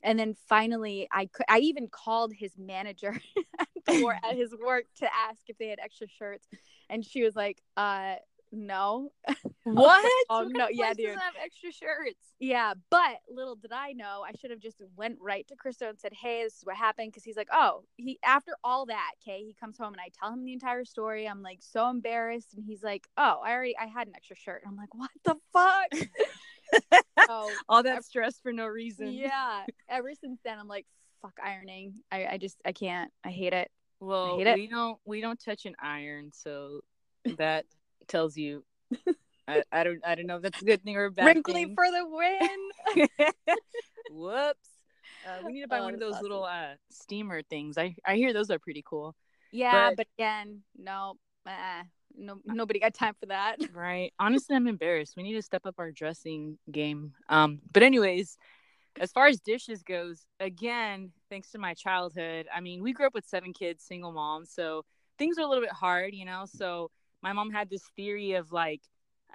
And 0.02 0.18
then 0.18 0.34
finally, 0.48 1.06
I 1.12 1.26
could. 1.26 1.46
I 1.48 1.60
even 1.60 1.88
called 1.88 2.32
his 2.34 2.52
manager 2.58 3.20
at 3.88 4.36
his 4.36 4.54
work 4.54 4.84
to 4.96 5.06
ask 5.06 5.38
if 5.46 5.58
they 5.58 5.68
had 5.68 5.78
extra 5.78 6.08
shirts, 6.08 6.48
and 6.90 7.04
she 7.04 7.22
was 7.22 7.36
like, 7.36 7.62
"Uh, 7.76 8.16
no." 8.52 9.10
what 9.64 10.12
Oh, 10.28 10.48
no, 10.50 10.68
yeah, 10.70 10.92
dude. 10.92 11.10
have 11.10 11.34
extra 11.42 11.70
shirts 11.70 12.34
Yeah, 12.40 12.74
but 12.90 13.18
little 13.30 13.54
did 13.54 13.70
I 13.72 13.92
know, 13.92 14.24
I 14.26 14.32
should 14.32 14.50
have 14.50 14.58
just 14.58 14.82
went 14.96 15.18
right 15.20 15.46
to 15.48 15.56
Christo 15.56 15.88
and 15.88 15.98
said, 15.98 16.12
"Hey, 16.12 16.42
this 16.42 16.58
is 16.58 16.64
what 16.64 16.76
happened." 16.76 17.12
Because 17.12 17.22
he's 17.24 17.36
like, 17.36 17.48
"Oh, 17.52 17.84
he." 17.96 18.18
After 18.24 18.56
all 18.64 18.86
that, 18.86 19.12
okay, 19.22 19.38
he 19.44 19.54
comes 19.54 19.78
home 19.78 19.92
and 19.92 20.00
I 20.00 20.10
tell 20.18 20.32
him 20.32 20.44
the 20.44 20.52
entire 20.52 20.84
story. 20.84 21.28
I'm 21.28 21.42
like 21.42 21.60
so 21.60 21.88
embarrassed, 21.88 22.54
and 22.54 22.64
he's 22.64 22.82
like, 22.82 23.06
"Oh, 23.16 23.40
I 23.44 23.52
already, 23.52 23.76
I 23.78 23.86
had 23.86 24.08
an 24.08 24.14
extra 24.16 24.36
shirt." 24.36 24.62
And 24.64 24.70
I'm 24.70 24.76
like, 24.76 24.94
"What 24.94 25.10
the 25.24 25.36
fuck?" 25.52 27.04
so 27.26 27.50
all 27.68 27.82
that 27.84 28.04
stress 28.04 28.40
for 28.40 28.52
no 28.52 28.66
reason 28.66 29.12
yeah, 29.12 29.64
ever 29.88 30.12
since 30.20 30.40
then, 30.44 30.58
I'm 30.58 30.68
like, 30.68 30.86
"Fuck 31.22 31.38
ironing." 31.42 31.94
I, 32.10 32.26
I 32.26 32.38
just, 32.38 32.56
I 32.64 32.72
can't. 32.72 33.12
I 33.24 33.30
hate 33.30 33.52
it. 33.52 33.70
Well, 34.00 34.38
hate 34.38 34.48
it. 34.48 34.54
we 34.54 34.66
don't 34.66 34.98
we 35.04 35.20
don't 35.20 35.38
touch 35.38 35.66
an 35.66 35.76
iron, 35.80 36.30
so 36.32 36.80
that 37.36 37.66
tells 38.12 38.36
you. 38.36 38.64
I, 39.48 39.64
I 39.72 39.82
don't 39.82 40.00
I 40.06 40.14
don't 40.14 40.26
know 40.26 40.36
if 40.36 40.42
that's 40.42 40.62
a 40.62 40.64
good 40.64 40.84
thing 40.84 40.96
or 40.96 41.06
a 41.06 41.10
bad 41.10 41.26
Wrinkly 41.26 41.64
thing. 41.64 41.74
for 41.74 41.84
the 41.90 42.06
win. 42.06 43.26
Whoops. 44.10 44.68
Uh, 45.26 45.38
we 45.44 45.52
need 45.52 45.62
to 45.62 45.68
buy 45.68 45.78
Oh, 45.80 45.84
one 45.84 45.94
of 45.94 46.00
those 46.00 46.12
awesome. 46.14 46.22
little 46.22 46.44
uh, 46.44 46.74
steamer 46.90 47.42
things. 47.42 47.78
I 47.78 47.94
I 48.06 48.16
hear 48.16 48.32
those 48.32 48.50
are 48.50 48.58
pretty 48.58 48.82
cool. 48.86 49.14
yeah, 49.50 49.90
But- 49.90 49.96
but, 49.96 50.06
again, 50.18 50.62
no, 50.76 51.14
uh, 51.46 51.82
no, 52.16 52.38
nobody 52.44 52.78
got 52.80 52.94
time 52.94 53.14
for 53.18 53.26
that. 53.26 53.56
Right. 53.74 54.12
Honestly, 54.18 54.54
I'm 54.54 54.66
embarrassed. 54.68 55.14
We 55.16 55.22
need 55.22 55.34
to 55.34 55.42
step 55.42 55.64
up 55.66 55.76
our 55.78 55.90
dressing 55.90 56.58
game. 56.70 57.14
Um, 57.28 57.60
but 57.72 57.82
anyways, 57.82 58.36
as 59.00 59.10
far 59.12 59.26
as 59.26 59.40
dishes 59.40 59.82
goes, 59.82 60.26
again, 60.40 61.12
thanks 61.30 61.50
to 61.52 61.58
my 61.58 61.74
childhood, 61.74 62.46
I 62.54 62.60
mean, 62.60 62.82
we 62.82 62.92
grew 62.92 63.06
up 63.06 63.14
with 63.14 63.26
seven 63.26 63.52
kids, 63.52 63.82
single 63.84 64.12
mom, 64.12 64.44
so 64.44 64.84
things 65.18 65.38
are 65.38 65.42
a 65.42 65.46
little 65.48 65.64
bit 65.64 65.72
hard, 65.72 66.14
you 66.14 66.24
know. 66.26 66.44
So 66.46 66.90
my 67.22 67.32
mom 67.32 67.50
had 67.50 67.70
this 67.70 67.82
theory 67.96 68.32
of 68.32 68.52
like, 68.52 68.80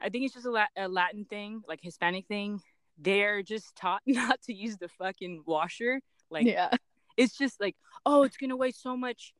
I 0.01 0.09
think 0.09 0.25
it's 0.25 0.33
just 0.33 0.45
a, 0.45 0.51
La- 0.51 0.65
a 0.77 0.87
Latin 0.87 1.25
thing, 1.25 1.61
like 1.67 1.79
Hispanic 1.81 2.27
thing. 2.27 2.61
They're 2.97 3.41
just 3.43 3.75
taught 3.75 4.01
not 4.05 4.41
to 4.43 4.53
use 4.53 4.77
the 4.77 4.89
fucking 4.89 5.43
washer, 5.45 6.01
like 6.29 6.45
yeah. 6.47 6.71
it's 7.15 7.37
just 7.37 7.59
like, 7.61 7.75
oh, 8.05 8.23
it's 8.23 8.37
gonna 8.37 8.55
waste 8.57 8.81
so 8.81 8.97
much, 8.97 9.33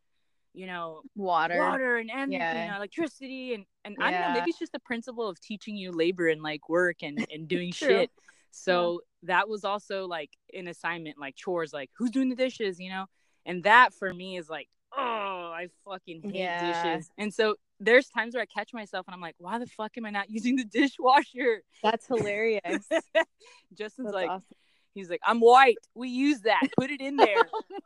you 0.53 0.65
know, 0.67 1.01
Water. 1.15 1.57
water 1.59 1.97
and 1.97 2.09
energy 2.09 2.33
Yeah. 2.35 2.51
and 2.53 2.75
electricity 2.75 3.53
and 3.53 3.65
and 3.85 3.95
I 4.01 4.11
don't 4.11 4.21
know, 4.21 4.29
maybe 4.33 4.49
it's 4.49 4.59
just 4.59 4.73
the 4.73 4.79
principle 4.79 5.27
of 5.29 5.39
teaching 5.39 5.75
you 5.77 5.91
labor 5.91 6.27
and 6.27 6.41
like 6.41 6.67
work 6.69 6.97
and 7.03 7.25
and 7.31 7.47
doing 7.47 7.71
shit. 7.73 8.11
So 8.51 9.01
that 9.23 9.47
was 9.49 9.63
also 9.63 10.07
like 10.07 10.31
an 10.53 10.67
assignment, 10.67 11.17
like 11.19 11.35
chores, 11.35 11.73
like 11.73 11.89
who's 11.97 12.11
doing 12.11 12.29
the 12.29 12.35
dishes, 12.35 12.79
you 12.79 12.89
know? 12.89 13.05
And 13.45 13.63
that 13.63 13.93
for 13.93 14.13
me 14.13 14.37
is 14.37 14.49
like, 14.49 14.67
oh, 14.97 15.51
I 15.55 15.67
fucking 15.85 16.23
hate 16.23 16.33
Yeah. 16.35 16.59
dishes. 16.59 17.09
And 17.17 17.33
so 17.33 17.55
there's 17.79 18.07
times 18.09 18.33
where 18.33 18.41
I 18.43 18.45
catch 18.47 18.73
myself 18.73 19.05
and 19.07 19.13
I'm 19.13 19.21
like, 19.21 19.35
why 19.37 19.59
the 19.59 19.67
fuck 19.67 19.97
am 19.97 20.05
I 20.05 20.09
not 20.09 20.29
using 20.29 20.55
the 20.55 20.65
dishwasher? 20.65 21.61
That's 21.83 22.07
hilarious. 22.07 22.61
Justin's 23.77 24.07
That's 24.07 24.13
like, 24.15 24.29
awesome. 24.29 24.55
he's 24.93 25.09
like, 25.09 25.21
I'm 25.25 25.39
white. 25.39 25.77
We 25.95 26.09
use 26.09 26.41
that. 26.41 26.61
Put 26.79 26.89
it 26.91 27.01
in 27.01 27.15
there. 27.17 27.35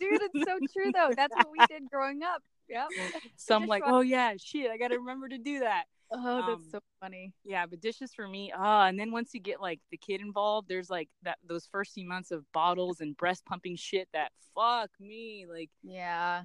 Dude, 0.00 0.20
it's 0.22 0.48
so 0.48 0.58
true 0.72 0.92
though. 0.92 1.10
That's 1.16 1.34
what 1.36 1.48
we 1.50 1.58
did 1.68 1.88
growing 1.90 2.22
up. 2.22 2.42
Yep. 2.68 2.88
so 3.36 3.54
I'm 3.56 3.66
like, 3.66 3.82
oh 3.86 4.00
yeah, 4.00 4.34
shit, 4.38 4.70
I 4.70 4.78
gotta 4.78 4.98
remember 4.98 5.28
to 5.28 5.38
do 5.38 5.60
that. 5.60 5.84
Oh, 6.14 6.36
that's 6.46 6.62
Um, 6.62 6.64
so 6.70 6.80
funny. 7.00 7.32
Yeah, 7.44 7.66
but 7.66 7.80
dishes 7.80 8.12
for 8.14 8.26
me, 8.28 8.52
ah, 8.56 8.86
and 8.86 8.98
then 8.98 9.12
once 9.12 9.30
you 9.34 9.40
get 9.40 9.60
like 9.60 9.80
the 9.90 9.96
kid 9.96 10.20
involved, 10.20 10.68
there's 10.68 10.88
like 10.90 11.08
that 11.22 11.38
those 11.46 11.66
first 11.70 11.92
few 11.94 12.06
months 12.06 12.30
of 12.30 12.44
bottles 12.52 13.00
and 13.00 13.16
breast 13.16 13.44
pumping 13.46 13.76
shit 13.76 14.08
that 14.12 14.30
fuck 14.54 14.90
me, 15.00 15.46
like 15.50 15.70
Yeah. 15.82 16.42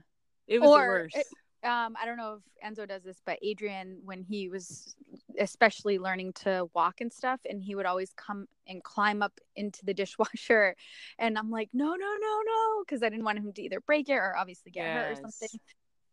it 0.48 0.60
was 0.60 0.70
the 0.70 0.76
worst. 0.76 1.16
it- 1.18 1.28
Um, 1.68 1.96
I 2.02 2.06
don't 2.06 2.16
know 2.16 2.40
if 2.40 2.74
Enzo 2.74 2.88
does 2.88 3.04
this, 3.04 3.22
but 3.26 3.40
Adrian, 3.42 4.00
when 4.06 4.24
he 4.24 4.48
was 4.48 4.96
especially 5.38 6.00
learning 6.00 6.34
to 6.34 6.70
walk 6.74 7.02
and 7.02 7.12
stuff, 7.12 7.42
and 7.48 7.62
he 7.62 7.76
would 7.76 7.86
always 7.86 8.14
come 8.16 8.48
and 8.68 8.82
climb 8.84 9.22
up 9.22 9.40
into 9.56 9.86
the 9.86 9.94
dishwasher, 10.02 10.76
and 11.20 11.38
I'm 11.38 11.52
like, 11.52 11.70
no, 11.74 11.86
no, 11.86 11.96
no, 11.96 12.42
no, 12.46 12.84
because 12.86 13.04
I 13.04 13.10
didn't 13.10 13.26
want 13.26 13.40
him 13.40 13.52
to 13.52 13.62
either 13.62 13.82
break 13.82 14.08
it 14.08 14.14
or 14.14 14.36
obviously 14.38 14.72
get 14.72 14.86
hurt 14.88 15.12
or 15.12 15.16
something. 15.16 15.60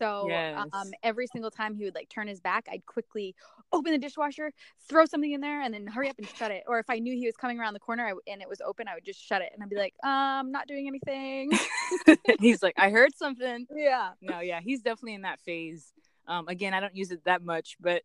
So 0.05 0.29
Yes. 0.29 0.69
um, 0.73 0.93
every 1.03 1.27
single 1.27 1.51
time 1.51 1.75
he 1.75 1.85
would 1.85 1.95
like 1.95 2.09
turn 2.09 2.29
his 2.29 2.41
back, 2.41 2.67
I'd 2.71 2.85
quickly 2.87 3.35
open 3.73 3.93
the 3.93 3.99
dishwasher, 3.99 4.51
throw 4.89 5.07
something 5.07 5.33
in 5.33 5.41
there, 5.41 5.63
and 5.63 5.73
then 5.73 5.87
hurry 5.87 6.11
up 6.11 6.19
and 6.19 6.29
shut 6.29 6.51
it. 6.51 6.65
Or 6.67 6.79
if 6.79 6.91
I 6.91 6.99
knew 6.99 7.15
he 7.17 7.27
was 7.27 7.37
coming 7.37 7.59
around 7.59 7.75
the 7.75 7.81
corner 7.81 8.07
I 8.07 8.13
and 8.31 8.43
it 8.43 8.49
was 8.49 8.61
open, 8.61 8.87
I 8.87 8.95
would 8.95 9.05
just 9.05 9.25
shut 9.25 9.41
it, 9.43 9.51
and 9.55 9.63
I'd 9.63 9.71
be 9.71 9.77
like, 9.77 9.95
um, 10.05 10.53
not 10.53 10.67
doing 10.69 10.87
anything. 10.87 11.53
he's 12.41 12.63
like, 12.63 12.75
I 12.77 12.91
heard 12.91 13.17
something. 13.17 13.67
yeah. 13.75 14.11
No, 14.21 14.41
yeah, 14.41 14.61
he's 14.63 14.83
definitely 14.83 15.15
in 15.15 15.23
that 15.23 15.41
phase. 15.41 15.93
Um, 16.27 16.49
again, 16.49 16.75
I 16.75 16.81
don't 16.81 16.97
use 16.97 17.11
it 17.11 17.25
that 17.25 17.43
much, 17.43 17.77
but 17.81 18.03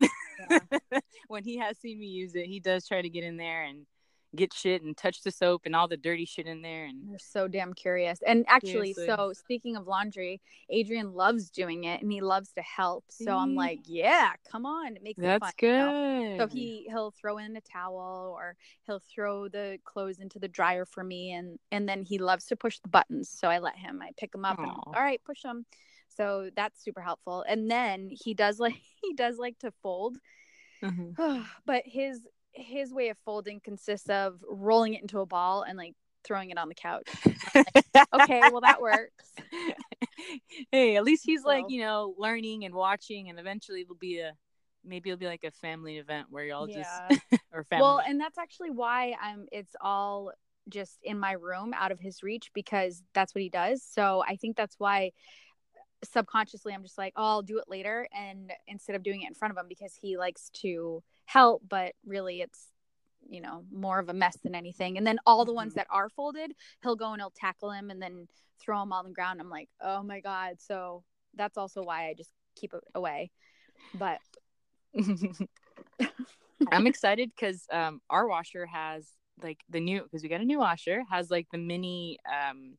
when 1.28 1.44
he 1.44 1.58
has 1.58 1.78
seen 1.78 2.00
me 2.00 2.08
use 2.08 2.36
it, 2.36 2.46
he 2.46 2.60
does 2.60 2.88
try 2.88 3.02
to 3.02 3.10
get 3.10 3.24
in 3.24 3.38
there 3.38 3.64
and 3.64 3.86
get 4.36 4.54
shit 4.54 4.84
and 4.84 4.96
touch 4.96 5.24
the 5.24 5.32
soap 5.32 5.64
and 5.66 5.76
all 5.76 5.88
the 5.88 5.98
dirty 5.98 6.26
shit 6.26 6.46
in 6.46 6.62
there. 6.62 6.86
And 6.86 7.10
They're 7.10 7.18
so 7.20 7.48
damn 7.48 7.74
curious. 7.74 8.20
And 8.26 8.46
actually, 8.48 8.94
Seriously. 8.94 9.08
so 9.08 9.34
speaking 9.34 9.76
of 9.76 9.88
laundry, 9.88 10.40
Adrian 10.70 11.14
loves 11.14 11.50
doing 11.50 11.86
it 11.86 12.02
and 12.02 12.12
he 12.12 12.22
loves 12.22 12.52
to 12.54 12.62
help. 12.62 13.06
So 13.10 13.36
I'm 13.36 13.56
like, 13.56 13.80
yeah, 13.86 14.34
come 14.52 14.66
on. 14.66 14.96
It 14.96 15.04
makes 15.04 15.18
it 15.18 15.24
that's 15.24 15.46
fun. 15.46 15.52
you 15.62 15.70
know? 15.70 16.36
good. 16.38 16.38
So 16.42 16.48
he 16.48 16.86
he'll 16.90 17.12
throw 17.12 17.38
in 17.40 17.56
a 17.56 17.62
towel 17.62 18.34
or 18.38 18.56
he'll 18.86 19.02
throw 19.14 19.48
the 19.48 19.80
clothes 19.84 20.20
into 20.20 20.38
the 20.40 20.48
dryer 20.48 20.86
for 20.86 21.04
me 21.04 21.32
and 21.32 21.58
and 21.72 21.90
then 21.90 22.04
he 22.04 22.18
loves 22.20 22.46
to 22.48 22.56
push 22.56 22.80
the 22.80 22.90
buttons. 22.90 23.30
So 23.30 23.48
I 23.50 23.58
let 23.60 23.76
him. 23.78 24.02
I 24.02 24.12
pick 24.18 24.34
him 24.36 24.46
up 24.46 24.58
and 24.60 24.68
I'm 24.68 24.74
like, 24.78 24.88
all 24.98 25.04
right, 25.04 25.22
push 25.26 25.42
them. 25.42 25.66
So 26.16 26.50
that's 26.56 26.84
super 26.84 27.02
helpful. 27.02 27.44
And 27.48 27.70
then 27.70 28.10
he 28.12 28.34
does 28.34 28.60
like 28.60 28.80
he 29.02 29.14
does 29.14 29.38
like 29.38 29.58
to 29.60 29.72
fold 29.82 30.18
Mhm. 30.84 31.46
but 31.66 31.84
his 31.86 32.22
his 32.52 32.94
way 32.94 33.10
of 33.10 33.18
folding 33.26 33.60
consists 33.60 34.10
of 34.10 34.44
rolling 34.48 34.94
it 34.94 35.02
into 35.02 35.20
a 35.20 35.26
ball 35.26 35.64
and 35.64 35.78
like 35.78 35.96
throwing 36.24 36.50
it 36.50 36.58
on 36.58 36.70
the 36.70 36.76
couch. 36.76 37.08
okay, 38.14 38.42
well 38.52 38.62
that 38.62 38.82
works. 38.82 39.26
hey, 40.72 40.96
at 40.96 41.04
least 41.04 41.24
he's 41.26 41.44
like, 41.44 41.66
you 41.70 41.82
know, 41.82 42.14
learning 42.18 42.66
and 42.66 42.74
watching, 42.74 43.30
and 43.30 43.40
eventually 43.40 43.82
it'll 43.82 43.96
be 43.96 44.20
a 44.20 44.34
maybe 44.86 45.10
it'll 45.10 45.20
be 45.20 45.28
like 45.28 45.44
a 45.44 45.52
family 45.52 45.98
event 45.98 46.28
where 46.30 46.46
y'all 46.46 46.68
just 46.68 46.90
or 47.54 47.64
family. 47.64 47.84
Well, 47.84 48.02
and 48.06 48.20
that's 48.20 48.38
actually 48.38 48.72
why 48.72 49.16
I'm 49.22 49.46
it's 49.52 49.76
all 49.82 50.32
just 50.68 51.00
in 51.04 51.20
my 51.20 51.32
room 51.34 51.74
out 51.76 51.92
of 51.92 52.00
his 52.00 52.22
reach 52.22 52.52
because 52.54 53.02
that's 53.14 53.34
what 53.34 53.42
he 53.42 53.50
does. 53.50 53.84
So 53.84 54.24
I 54.28 54.36
think 54.36 54.56
that's 54.56 54.76
why 54.78 55.12
subconsciously 56.04 56.74
I'm 56.74 56.84
just 56.84 56.98
like, 56.98 57.14
oh, 57.16 57.24
I'll 57.24 57.42
do 57.42 57.58
it 57.58 57.66
later 57.68 58.08
and 58.18 58.52
instead 58.68 58.96
of 58.96 59.04
doing 59.04 59.24
it 59.24 59.28
in 59.28 59.34
front 59.34 59.52
of 59.52 59.58
him 59.58 59.68
because 59.68 59.94
he 60.00 60.18
likes 60.18 60.50
to 60.62 61.04
help, 61.30 61.62
but 61.70 61.94
really 62.06 62.42
it's 62.42 62.68
you 63.30 63.40
know 63.42 63.64
more 63.72 64.00
of 64.00 64.10
a 64.10 64.14
mess 64.14 64.38
than 64.44 64.56
anything 64.56 64.98
and 64.98 65.06
then 65.06 65.20
all 65.26 65.44
the 65.46 65.54
ones 65.54 65.74
Mhm. 65.74 65.76
that 65.76 65.88
are 65.92 66.10
folded 66.10 66.54
he'll 66.82 66.96
go 66.96 67.12
and 67.12 67.22
he'll 67.22 67.30
tackle 67.36 67.70
him 67.70 67.92
and 67.92 68.02
then 68.02 68.28
throw 68.62 68.82
him 68.82 68.94
on 68.94 69.04
the 69.06 69.12
ground 69.12 69.42
i'm 69.42 69.50
like 69.50 69.68
oh 69.82 70.02
my 70.02 70.22
god 70.22 70.56
so 70.58 71.04
that's 71.36 71.58
also 71.58 71.84
why 71.84 72.08
i 72.08 72.14
just 72.14 72.32
keep 72.56 72.74
it 72.74 72.82
away 72.96 73.30
but 73.94 74.20
I'm 76.72 76.88
excited 76.88 77.32
because 77.36 77.66
um 77.72 78.02
our 78.10 78.28
washer 78.28 78.66
has 78.66 79.08
like 79.44 79.60
the 79.70 79.80
new 79.80 80.02
because 80.04 80.24
we 80.24 80.30
got 80.30 80.42
a 80.42 80.46
new 80.46 80.60
washer 80.60 81.04
has 81.12 81.30
like 81.30 81.48
the 81.52 81.58
mini 81.58 82.18
um 82.26 82.78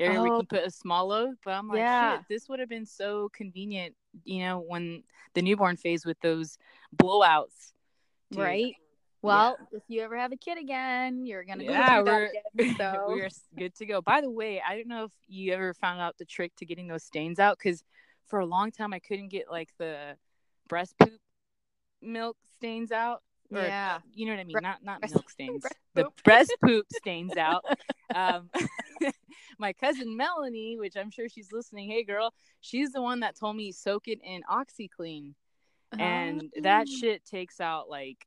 area 0.00 0.20
Oh. 0.20 0.24
you 0.24 0.30
can 0.36 0.46
put 0.46 0.64
a 0.64 0.70
small 0.70 1.08
load. 1.08 1.34
But 1.44 1.52
I'm 1.52 1.68
like, 1.68 1.78
Yeah. 1.78 2.16
shit, 2.18 2.20
this 2.28 2.48
would 2.48 2.60
have 2.60 2.68
been 2.68 2.86
so 2.86 3.30
convenient, 3.34 3.94
you 4.24 4.40
know, 4.40 4.58
when 4.66 5.02
the 5.34 5.42
newborn 5.42 5.76
phase 5.76 6.04
with 6.06 6.18
those 6.20 6.58
blowouts. 6.96 7.72
Dude, 8.30 8.40
right 8.42 8.74
well 9.22 9.56
if 9.72 9.82
you 9.88 10.02
ever 10.02 10.16
have 10.16 10.30
a 10.32 10.36
kid 10.36 10.58
again 10.58 11.24
you're 11.24 11.42
gonna 11.44 11.64
go 11.64 11.70
Yeah, 11.72 12.02
we're- 12.02 12.30
again, 12.54 12.74
so 12.78 13.06
we 13.14 13.20
are 13.22 13.28
good 13.56 13.74
to 13.76 13.86
go. 13.86 14.00
By 14.02 14.20
the 14.20 14.30
way, 14.30 14.60
I 14.66 14.76
don't 14.76 14.88
know 14.88 15.04
if 15.04 15.12
you 15.26 15.52
ever 15.52 15.72
found 15.74 16.00
out 16.00 16.16
the 16.18 16.24
trick 16.24 16.52
to 16.56 16.66
getting 16.66 16.86
those 16.88 17.02
stains 17.04 17.38
out 17.38 17.56
because 17.58 17.82
for 18.26 18.40
a 18.40 18.46
long 18.46 18.70
time 18.72 18.92
I 18.92 18.98
couldn't 18.98 19.28
get 19.28 19.50
like 19.50 19.70
the 19.78 20.16
breast 20.68 20.94
poop 20.98 21.20
milk 22.02 22.36
stains 22.56 22.92
out. 22.92 23.22
Or, 23.52 23.60
yeah 23.62 23.98
you 24.12 24.26
know 24.26 24.32
what 24.32 24.40
I 24.40 24.44
mean? 24.44 24.52
Bre- 24.54 24.60
not 24.60 24.82
not 24.84 25.00
breast- 25.00 25.14
milk 25.14 25.30
stains. 25.30 25.60
breast 25.62 25.76
the 25.94 26.04
breast 26.24 26.56
poop 26.64 26.86
stains 26.92 27.36
out. 27.36 27.64
Um, 28.14 28.50
my 29.58 29.72
cousin 29.72 30.16
Melanie, 30.16 30.76
which 30.78 30.96
I'm 30.96 31.10
sure 31.10 31.28
she's 31.28 31.52
listening. 31.52 31.90
Hey, 31.90 32.04
girl, 32.04 32.32
she's 32.60 32.90
the 32.92 33.02
one 33.02 33.20
that 33.20 33.36
told 33.38 33.56
me 33.56 33.72
soak 33.72 34.08
it 34.08 34.20
in 34.22 34.42
OxiClean, 34.50 35.34
and 35.98 36.50
that 36.62 36.86
Oh. 36.90 36.96
shit 36.98 37.24
takes 37.24 37.60
out 37.60 37.88
like 37.88 38.26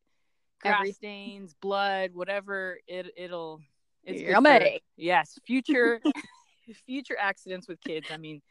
grass 0.61 0.79
Every- 0.81 0.91
stains, 0.93 1.53
blood, 1.53 2.11
whatever. 2.13 2.79
It 2.87 3.13
it'll. 3.17 3.61
It's 4.03 4.21
Yummy. 4.21 4.81
yes, 4.95 5.37
future 5.45 6.01
future 6.85 7.17
accidents 7.19 7.67
with 7.67 7.81
kids. 7.81 8.07
I 8.11 8.17
mean, 8.17 8.41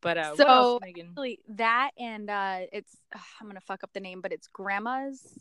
but 0.00 0.18
uh, 0.18 0.36
So- 0.36 0.46
else, 0.46 0.80
that 1.50 1.90
and 1.98 2.28
uh 2.28 2.60
it's 2.72 2.96
ugh, 3.14 3.20
i'm 3.40 3.46
gonna 3.46 3.60
fuck 3.60 3.84
up 3.84 3.92
the 3.92 4.00
name 4.00 4.20
but 4.20 4.32
it's 4.32 4.48
grandma's 4.48 5.38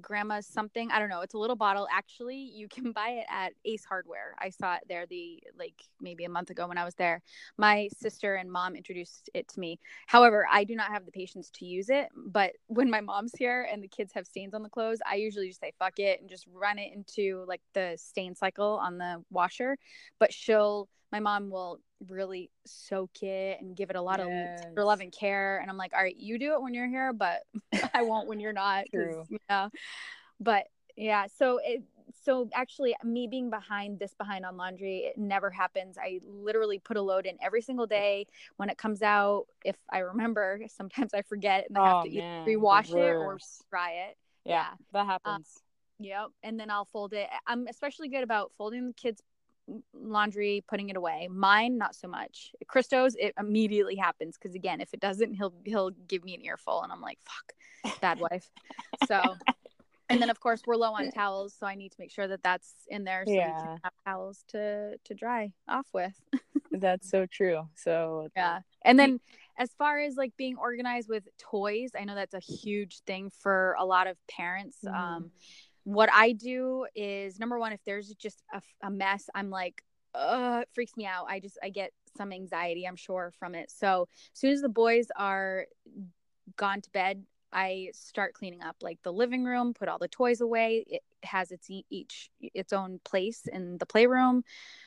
grandma's 0.00 0.46
something 0.46 0.90
i 0.90 0.98
don't 0.98 1.08
know 1.08 1.20
it's 1.20 1.34
a 1.34 1.38
little 1.38 1.56
bottle 1.56 1.86
actually 1.92 2.36
you 2.36 2.68
can 2.68 2.92
buy 3.00 3.10
it 3.10 3.26
at 3.30 3.52
ace 3.64 3.84
hardware. 3.84 4.34
I 4.38 4.50
saw 4.50 4.74
it 4.74 4.82
there 4.88 5.06
the 5.06 5.42
like 5.58 5.74
maybe 6.00 6.24
a 6.24 6.28
month 6.28 6.50
ago 6.50 6.66
when 6.66 6.78
i 6.78 6.84
was 6.84 6.94
there. 6.94 7.22
My 7.56 7.88
sister 7.96 8.34
and 8.34 8.50
mom 8.50 8.76
introduced 8.76 9.30
it 9.34 9.48
to 9.48 9.60
me. 9.60 9.78
However 10.06 10.46
i 10.50 10.64
do 10.64 10.74
not 10.74 10.90
have 10.90 11.04
the 11.06 11.12
patience 11.12 11.50
to 11.54 11.64
use 11.64 11.90
it 11.90 12.08
but 12.14 12.52
when 12.66 12.90
my 12.90 13.00
mom's 13.00 13.32
here 13.36 13.68
and 13.70 13.82
the 13.82 13.88
kids 13.88 14.12
have 14.14 14.26
stains 14.26 14.54
on 14.54 14.62
the 14.62 14.68
clothes 14.68 14.98
i 15.10 15.14
usually 15.14 15.48
just 15.48 15.60
say 15.60 15.72
fuck 15.78 15.98
it 15.98 16.20
and 16.20 16.28
just 16.28 16.46
run 16.52 16.78
it 16.78 16.92
into 16.94 17.44
like 17.46 17.60
the 17.74 17.96
stain 17.96 18.34
cycle 18.34 18.80
on 18.82 18.98
the 18.98 19.22
washer. 19.30 19.76
But 20.18 20.32
she'll 20.32 20.88
my 21.14 21.20
mom 21.20 21.48
will 21.48 21.78
really 22.08 22.50
soak 22.66 23.22
it 23.22 23.60
and 23.60 23.76
give 23.76 23.88
it 23.88 23.94
a 23.94 24.02
lot 24.02 24.18
of 24.18 24.26
Yes. 24.26 24.60
tender 24.62 24.84
love 24.84 24.98
and 25.00 25.12
care 25.12 25.58
and 25.60 25.70
i'm 25.70 25.76
like 25.76 25.92
all 25.94 26.02
right 26.02 26.16
you 26.18 26.40
do 26.40 26.54
it 26.54 26.60
when 26.60 26.74
you're 26.74 26.88
here 26.88 27.12
but 27.12 27.42
i 27.94 28.02
won't 28.02 28.26
when 28.26 28.40
you're 28.40 28.52
not. 28.52 28.84
True. 28.92 29.24
you 29.28 29.38
know 29.48 29.70
but 30.40 30.64
yeah 30.96 31.26
so 31.38 31.60
it 31.62 31.84
so 32.24 32.48
actually 32.52 32.96
me 33.04 33.28
being 33.28 33.48
behind 33.48 34.00
this 34.00 34.12
behind 34.14 34.44
on 34.44 34.56
laundry 34.56 34.98
it 35.04 35.16
never 35.16 35.50
happens 35.50 35.96
i 35.98 36.18
literally 36.26 36.80
put 36.80 36.96
a 36.96 37.02
load 37.02 37.26
in 37.26 37.36
every 37.40 37.62
single 37.62 37.86
day 37.86 38.26
when 38.56 38.68
it 38.68 38.76
comes 38.76 39.00
out 39.00 39.44
if 39.64 39.76
i 39.92 39.98
remember 39.98 40.60
sometimes 40.68 41.14
i 41.14 41.22
forget 41.22 41.66
and 41.68 41.78
i 41.78 41.82
have 41.82 41.98
Oh, 41.98 42.02
to 42.02 42.08
either 42.08 42.24
man, 42.24 42.48
rewash 42.48 42.88
it 42.96 43.16
or 43.20 43.38
dry 43.70 43.92
it 44.08 44.16
Yeah, 44.44 44.54
yeah. 44.54 44.70
that 44.92 45.00
uh, 45.00 45.06
happens. 45.06 45.62
Yep. 46.00 46.26
And 46.42 46.58
then 46.58 46.70
I'll 46.70 46.86
fold 46.86 47.12
it. 47.12 47.28
I'm 47.46 47.66
especially 47.68 48.08
good 48.08 48.24
about 48.24 48.50
folding 48.58 48.88
the 48.88 48.92
kids' 48.92 49.22
laundry, 49.92 50.62
putting 50.68 50.88
it 50.90 50.96
away. 50.96 51.28
Mine, 51.30 51.78
not 51.78 51.94
so 51.94 52.08
much. 52.08 52.52
Christo's, 52.66 53.14
it 53.16 53.34
immediately 53.38 53.96
happens 53.96 54.36
because 54.36 54.54
again, 54.54 54.80
if 54.80 54.92
it 54.94 55.00
doesn't, 55.00 55.34
he'll 55.34 55.54
he'll 55.64 55.90
give 55.90 56.24
me 56.24 56.34
an 56.34 56.44
earful, 56.44 56.82
and 56.82 56.92
I'm 56.92 57.00
like, 57.00 57.18
fuck, 57.24 57.92
bad 58.00 58.18
wife. 58.18 58.50
So, 59.06 59.34
and 60.08 60.22
then 60.22 60.30
of 60.30 60.40
course 60.40 60.62
we're 60.66 60.76
low 60.76 60.92
on 60.94 61.10
towels, 61.10 61.54
so 61.58 61.66
I 61.66 61.74
need 61.74 61.90
to 61.90 61.96
make 61.98 62.10
sure 62.10 62.26
that 62.28 62.42
that's 62.42 62.72
in 62.88 63.04
there 63.04 63.24
so 63.26 63.32
we 63.32 63.36
Yeah. 63.38 63.60
can 63.60 63.78
have 63.82 63.92
towels 64.06 64.44
to 64.48 64.96
to 65.04 65.14
dry 65.14 65.52
off 65.68 65.86
with. 65.92 66.14
That's 66.72 67.10
so 67.10 67.26
true. 67.26 67.68
So 67.74 68.28
Yeah. 68.34 68.60
And 68.82 68.98
then 68.98 69.20
as 69.58 69.70
far 69.78 69.98
as 70.00 70.16
like 70.16 70.32
being 70.36 70.56
organized 70.56 71.08
with 71.08 71.24
toys, 71.38 71.90
I 71.98 72.04
know 72.04 72.14
that's 72.14 72.34
a 72.34 72.40
huge 72.40 73.00
thing 73.00 73.30
for 73.42 73.76
a 73.78 73.84
lot 73.84 74.06
of 74.06 74.16
parents. 74.28 74.78
Mhm. 74.84 74.94
Um 74.94 75.30
what 75.84 76.10
I 76.12 76.32
do 76.32 76.86
is 76.94 77.38
number 77.38 77.58
one, 77.58 77.72
if 77.72 77.80
there's 77.84 78.08
just 78.14 78.42
a, 78.52 78.60
a 78.82 78.90
mess, 78.90 79.28
I'm 79.34 79.50
like, 79.50 79.82
uh 80.14 80.60
it 80.62 80.68
freaks 80.72 80.96
me 80.96 81.06
out. 81.06 81.26
I 81.28 81.40
just 81.40 81.58
i 81.62 81.68
get 81.70 81.90
some 82.16 82.32
anxiety 82.32 82.86
i'm 82.86 82.96
sure 82.96 83.32
from 83.38 83.54
it. 83.54 83.70
So 83.70 84.08
as 84.32 84.38
soon 84.38 84.52
as 84.52 84.60
the 84.62 84.68
boys 84.68 85.08
are 85.16 85.66
gone 86.56 86.80
to 86.80 86.90
bed 86.90 87.24
i 87.54 87.88
start 87.94 88.34
cleaning 88.34 88.62
up 88.62 88.76
like 88.82 88.98
the 89.02 89.12
living 89.12 89.44
room 89.44 89.72
put 89.72 89.88
all 89.88 89.98
the 89.98 90.08
toys 90.08 90.40
away. 90.40 90.84
It 90.88 91.02
has 91.22 91.52
its 91.52 91.70
e- 91.70 91.86
each 91.88 92.30
its 92.40 92.72
own 92.72 93.00
place 93.04 93.46
in 93.50 93.78
the 93.78 93.86
playroom. 93.86 94.42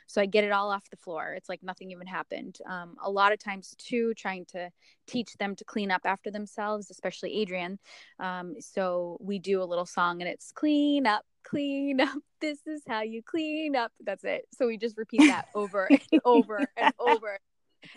So 0.05 0.21
i 0.21 0.25
get 0.25 0.43
it 0.43 0.51
all 0.51 0.69
off 0.69 0.89
the 0.89 0.97
floor. 0.97 1.33
It's 1.35 1.49
like 1.49 1.63
nothing 1.63 1.91
even 1.91 2.07
happened. 2.07 2.59
Um, 2.69 2.95
a 3.01 3.09
lot 3.09 3.31
of 3.31 3.39
times 3.39 3.73
too 3.77 4.13
trying 4.13 4.45
to 4.47 4.69
teach 5.07 5.33
them 5.37 5.55
to 5.55 5.63
clean 5.65 5.89
up 5.89 6.01
after 6.05 6.29
themselves 6.29 6.91
especially 6.91 7.33
adrian. 7.41 7.79
Um, 8.19 8.55
so 8.59 9.17
we 9.19 9.39
do 9.39 9.63
a 9.63 9.65
little 9.65 9.85
song 9.85 10.21
and 10.21 10.29
it's 10.29 10.51
clean 10.51 11.07
up 11.07 11.25
clean 11.43 12.01
up. 12.01 12.09
This 12.39 12.67
is 12.67 12.83
how 12.87 13.01
you 13.01 13.23
clean 13.23 13.75
up. 13.75 13.91
That's 13.99 14.23
it. 14.23 14.45
So 14.53 14.67
we 14.67 14.77
just 14.77 14.95
repeat 14.95 15.23
that 15.27 15.45
over 15.55 15.87
and 15.87 16.21
over 16.23 16.69
and 16.77 16.93
over 16.99 17.39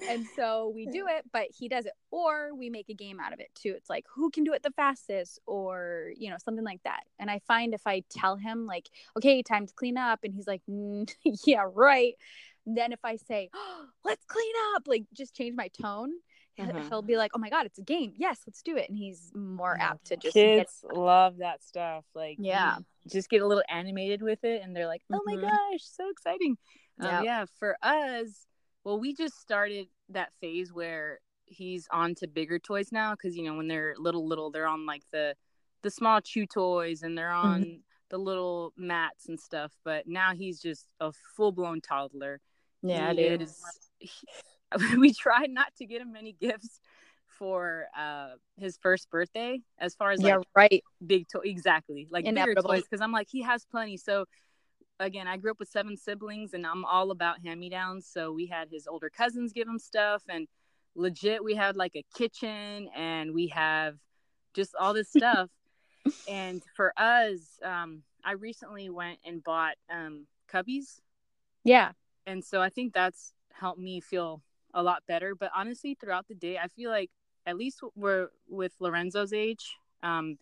and 0.09 0.27
so 0.27 0.71
we 0.75 0.87
do 0.87 1.07
it 1.11 1.25
but 1.33 1.47
he 1.51 1.69
does 1.69 1.87
it 1.87 1.93
or 2.11 2.55
we 2.55 2.71
make 2.71 2.89
a 2.89 2.95
game 2.95 3.19
out 3.21 3.33
of 3.33 3.41
it 3.41 3.51
too 3.55 3.73
it's 3.77 3.91
like 3.91 4.05
who 4.15 4.31
can 4.31 4.45
do 4.45 4.53
it 4.53 4.63
the 4.63 4.71
fastest 4.73 5.39
or 5.47 6.11
you 6.17 6.31
know 6.31 6.37
something 6.43 6.65
like 6.65 6.83
that 6.85 7.03
and 7.19 7.31
i 7.31 7.39
find 7.47 7.75
if 7.75 7.87
i 7.87 8.03
tell 8.11 8.37
him 8.37 8.67
like 8.67 8.89
okay 9.17 9.43
time 9.43 9.67
to 9.67 9.75
clean 9.75 9.97
up 9.97 10.21
and 10.25 10.35
he's 10.35 10.47
like 10.47 10.63
mm, 10.71 11.11
yeah 11.47 11.65
right 11.73 12.15
then 12.67 12.93
if 12.93 13.01
i 13.05 13.17
say 13.17 13.49
oh, 13.55 13.85
let's 14.05 14.25
clean 14.27 14.53
up 14.75 14.83
like 14.87 15.05
just 15.13 15.35
change 15.35 15.55
my 15.57 15.69
tone 15.69 16.11
Uh-huh. 16.59 16.79
he'll 16.91 17.01
be 17.03 17.17
like 17.17 17.31
oh 17.35 17.39
my 17.39 17.49
god 17.49 17.65
it's 17.65 17.79
a 17.79 17.83
game 17.83 18.13
yes 18.17 18.43
let's 18.47 18.61
do 18.63 18.77
it 18.77 18.87
and 18.89 18.99
he's 18.99 19.33
more 19.35 19.77
Yeah. 19.79 19.93
apt 19.93 20.05
to 20.07 20.17
just 20.17 20.35
get 20.35 20.57
Kids 20.57 20.85
love 20.93 21.39
that 21.39 21.63
stuff. 21.65 22.05
Like, 22.15 22.37
Yeah. 22.39 22.77
just 23.11 23.31
get 23.31 23.41
a 23.41 23.47
little 23.47 23.65
animated 23.69 24.21
with 24.21 24.45
it, 24.45 24.63
and 24.63 24.77
they're 24.77 24.87
like, 24.87 25.03
"Oh 25.11 25.23
my 25.25 25.37
Mhm. 25.37 25.49
gosh, 25.49 25.81
so 25.83 26.11
exciting!" 26.11 26.59
Um, 26.99 27.25
Yeah, 27.25 27.47
for 27.59 27.79
us, 27.83 28.47
well, 28.85 28.99
we 28.99 29.15
just 29.15 29.41
started 29.41 29.89
that 30.11 30.33
phase 30.41 30.73
where 30.73 31.19
he's 31.47 31.87
on 31.91 32.15
to 32.17 32.27
bigger 32.29 32.59
toys 32.59 32.93
now, 32.93 33.13
because 33.13 33.37
you 33.37 33.45
know 33.45 33.55
when 33.57 33.69
they're 33.69 33.95
little, 33.99 34.27
little, 34.27 34.51
they're 34.51 34.67
on 34.67 34.87
like 34.87 35.03
the 35.13 35.35
the 35.83 35.91
small 35.91 36.21
chew 36.21 36.47
toys, 36.47 37.03
and 37.03 37.17
they're 37.17 37.31
Mm-hmm. 37.31 37.63
on 37.63 37.81
the 38.11 38.19
little 38.19 38.73
mats 38.77 39.29
and 39.29 39.39
stuff. 39.39 39.73
But 39.85 40.07
now 40.07 40.35
he's 40.35 40.61
just 40.61 40.87
a 41.01 41.13
full 41.37 41.53
blown 41.53 41.81
toddler. 41.81 42.41
yeah 42.83 43.13
He 43.13 43.21
it 43.21 43.43
is 43.43 43.63
he- 43.99 44.27
we 44.99 45.13
tried 45.13 45.51
not 45.51 45.75
to 45.79 45.85
get 45.87 46.01
him 46.01 46.13
many 46.13 46.33
gifts 46.33 46.81
for 47.27 47.87
uh 47.97 48.31
his 48.59 48.77
first 48.83 49.09
birthday 49.11 49.61
as 49.79 49.95
far 49.95 50.11
as 50.11 50.21
like 50.21 50.31
yeah 50.33 50.39
right 50.55 50.85
big 51.07 51.27
toy 51.29 51.41
exactly 51.45 52.07
like 52.11 52.25
bigger 52.25 52.55
toys 52.55 52.83
because 52.83 53.01
i'm 53.01 53.13
like 53.13 53.29
he 53.31 53.41
has 53.43 53.65
plenty 53.71 53.97
so 53.97 54.27
again 55.01 55.27
i 55.27 55.37
grew 55.37 55.51
up 55.51 55.59
with 55.59 55.69
seven 55.69 55.97
siblings 55.97 56.55
and 56.55 56.65
i'm 56.67 56.85
all 56.85 57.11
about 57.11 57.37
hand-me-downs 57.45 58.07
so 58.07 58.31
we 58.31 58.47
had 58.47 58.69
his 58.71 58.87
older 58.87 59.11
cousins 59.11 59.53
give 59.53 59.67
him 59.67 59.79
stuff 59.79 60.23
and 60.29 60.47
legit 60.95 61.43
we 61.43 61.55
had 61.55 61.77
like 61.77 61.97
a 61.97 62.05
kitchen 62.15 62.89
and 62.95 63.33
we 63.33 63.49
have 63.49 63.97
just 64.55 64.75
all 64.79 64.95
this 64.95 65.11
stuff. 65.11 65.51
And 66.27 66.63
for 66.75 66.95
us 66.97 67.59
um 67.63 68.03
i 68.25 68.33
recently 68.33 68.89
went 68.89 69.19
and 69.23 69.45
bought 69.45 69.75
um 69.93 70.27
cubbies. 70.51 71.01
Yeah. 71.63 71.93
And 72.27 72.43
so 72.43 72.63
i 72.63 72.71
think 72.71 72.95
that's 72.95 73.35
helped 73.53 73.79
me 73.79 74.01
feel 74.01 74.43
a 74.73 74.83
lot 74.83 75.03
better 75.07 75.35
but 75.35 75.51
honestly 75.55 75.95
throughout 76.01 76.27
the 76.27 76.35
day 76.35 76.57
i 76.57 76.69
feel 76.69 76.91
like 76.91 77.11
at 77.45 77.57
least 77.57 77.81
we're 77.97 78.29
with 78.49 78.73
lorenzo's 78.79 79.33
age 79.33 79.77
um 80.03 80.39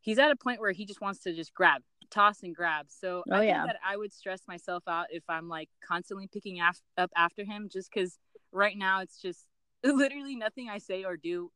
he's 0.00 0.18
at 0.18 0.30
a 0.30 0.36
point 0.36 0.60
where 0.60 0.72
he 0.72 0.84
just 0.84 1.00
wants 1.00 1.20
to 1.20 1.32
just 1.32 1.54
grab 1.54 1.80
toss 2.10 2.42
and 2.42 2.54
grab. 2.54 2.86
So 2.88 3.22
Oh, 3.30 3.36
i 3.36 3.40
think 3.40 3.66
that 3.66 3.76
i 3.86 3.96
would 3.96 4.12
stress 4.12 4.40
myself 4.48 4.82
out 4.88 5.06
if 5.10 5.22
i'm 5.28 5.48
like 5.48 5.68
constantly 5.86 6.26
picking 6.26 6.60
af- 6.60 6.80
up 6.96 7.10
after 7.16 7.44
him 7.44 7.68
just 7.70 7.90
because 7.92 8.18
right 8.52 8.76
now 8.76 9.00
it's 9.00 9.20
just 9.20 9.46
literally 9.84 10.36
nothing 10.36 10.68
i 10.70 10.78
say 10.78 11.04
or 11.04 11.16
do 11.16 11.50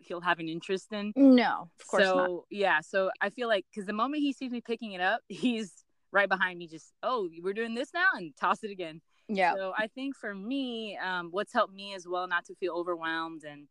he'll 0.00 0.20
have 0.20 0.38
an 0.40 0.48
interest 0.48 0.92
in. 0.92 1.12
No 1.16 1.70
of 1.80 1.86
course 1.86 2.04
so 2.04 2.16
not 2.16 2.30
yeah 2.50 2.80
so 2.80 3.10
i 3.20 3.30
feel 3.30 3.48
like 3.48 3.64
because 3.72 3.86
the 3.86 3.92
moment 3.92 4.22
he 4.22 4.32
sees 4.32 4.50
me 4.50 4.60
picking 4.60 4.92
it 4.92 5.00
up 5.00 5.20
he's 5.28 5.84
right 6.12 6.28
behind 6.28 6.58
me 6.58 6.66
just 6.66 6.92
oh 7.02 7.28
we're 7.42 7.54
doing 7.54 7.74
this 7.74 7.90
now 7.94 8.10
and 8.14 8.36
toss 8.36 8.62
it 8.62 8.70
again. 8.70 9.00
Yeah. 9.28 9.54
So 9.54 9.72
I 9.76 9.86
think 9.86 10.14
for 10.16 10.34
me, 10.34 10.98
um, 10.98 11.28
what's 11.30 11.52
helped 11.52 11.72
me 11.72 11.94
as 11.94 12.06
well 12.06 12.28
not 12.28 12.44
to 12.46 12.54
feel 12.54 12.74
overwhelmed 12.74 13.42
and 13.44 13.68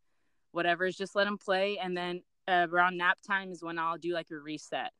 whatever 0.50 0.84
is 0.84 0.96
just 0.96 1.14
let 1.14 1.26
him 1.26 1.38
play, 1.38 1.78
and 1.78 1.96
then 1.96 2.22
uh, 2.48 2.66
around 2.70 2.96
nap 2.96 3.18
time 3.26 3.50
is 3.52 3.62
when 3.62 3.78
I'll 3.78 3.96
do 3.96 4.12
like 4.12 4.30
a 4.32 4.36
reset. 4.36 4.90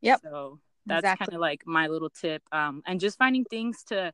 Yep. 0.00 0.20
So 0.22 0.60
that's 0.88 1.00
Exactly. 1.00 1.26
kind 1.26 1.34
of 1.34 1.40
like 1.40 1.66
my 1.66 1.86
little 1.86 2.10
tip, 2.10 2.42
um, 2.52 2.82
and 2.86 2.98
just 2.98 3.18
finding 3.18 3.44
things 3.44 3.84
to 3.88 4.12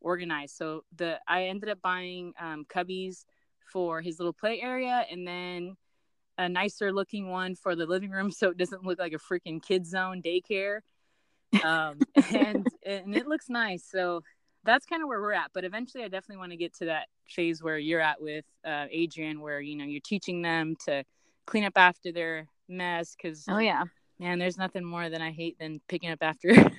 organize. 0.00 0.52
So 0.52 0.84
the 0.96 1.18
I 1.26 1.44
ended 1.44 1.68
up 1.70 1.80
buying 1.82 2.34
um, 2.40 2.66
cubbies 2.68 3.24
for 3.72 4.00
his 4.00 4.18
little 4.18 4.32
play 4.32 4.60
area, 4.60 5.04
and 5.10 5.26
then 5.26 5.76
a 6.36 6.48
nicer 6.48 6.92
looking 6.92 7.28
one 7.28 7.54
for 7.54 7.74
the 7.74 7.86
living 7.86 8.10
room, 8.10 8.30
so 8.32 8.50
it 8.50 8.56
doesn't 8.58 8.84
look 8.84 8.98
like 8.98 9.12
a 9.12 9.18
freaking 9.18 9.62
kid 9.62 9.86
zone 9.86 10.22
daycare. 10.22 10.80
Um, 11.62 11.98
and 12.32 12.66
and 12.84 13.14
it 13.14 13.26
looks 13.26 13.48
nice. 13.48 13.84
So 13.90 14.22
that's 14.64 14.86
kind 14.86 15.02
of 15.02 15.08
where 15.08 15.20
we're 15.20 15.32
at. 15.32 15.50
But 15.54 15.64
eventually, 15.64 16.04
I 16.04 16.08
definitely 16.08 16.38
want 16.38 16.52
to 16.52 16.56
get 16.56 16.74
to 16.78 16.86
that 16.86 17.08
phase 17.28 17.62
where 17.62 17.78
you're 17.78 18.00
at 18.00 18.20
with 18.20 18.44
uh, 18.64 18.86
Adrian, 18.90 19.40
where 19.40 19.60
you 19.60 19.76
know 19.76 19.84
you're 19.84 20.00
teaching 20.04 20.42
them 20.42 20.76
to 20.86 21.04
clean 21.46 21.64
up 21.64 21.76
after 21.76 22.12
their 22.12 22.48
mess. 22.68 23.16
Because 23.16 23.44
oh 23.48 23.58
yeah 23.58 23.84
man, 24.18 24.38
there's 24.38 24.58
nothing 24.58 24.84
more 24.84 25.08
than 25.08 25.22
I 25.22 25.30
hate 25.30 25.58
than 25.58 25.80
picking 25.88 26.10
up 26.10 26.18
after. 26.22 26.50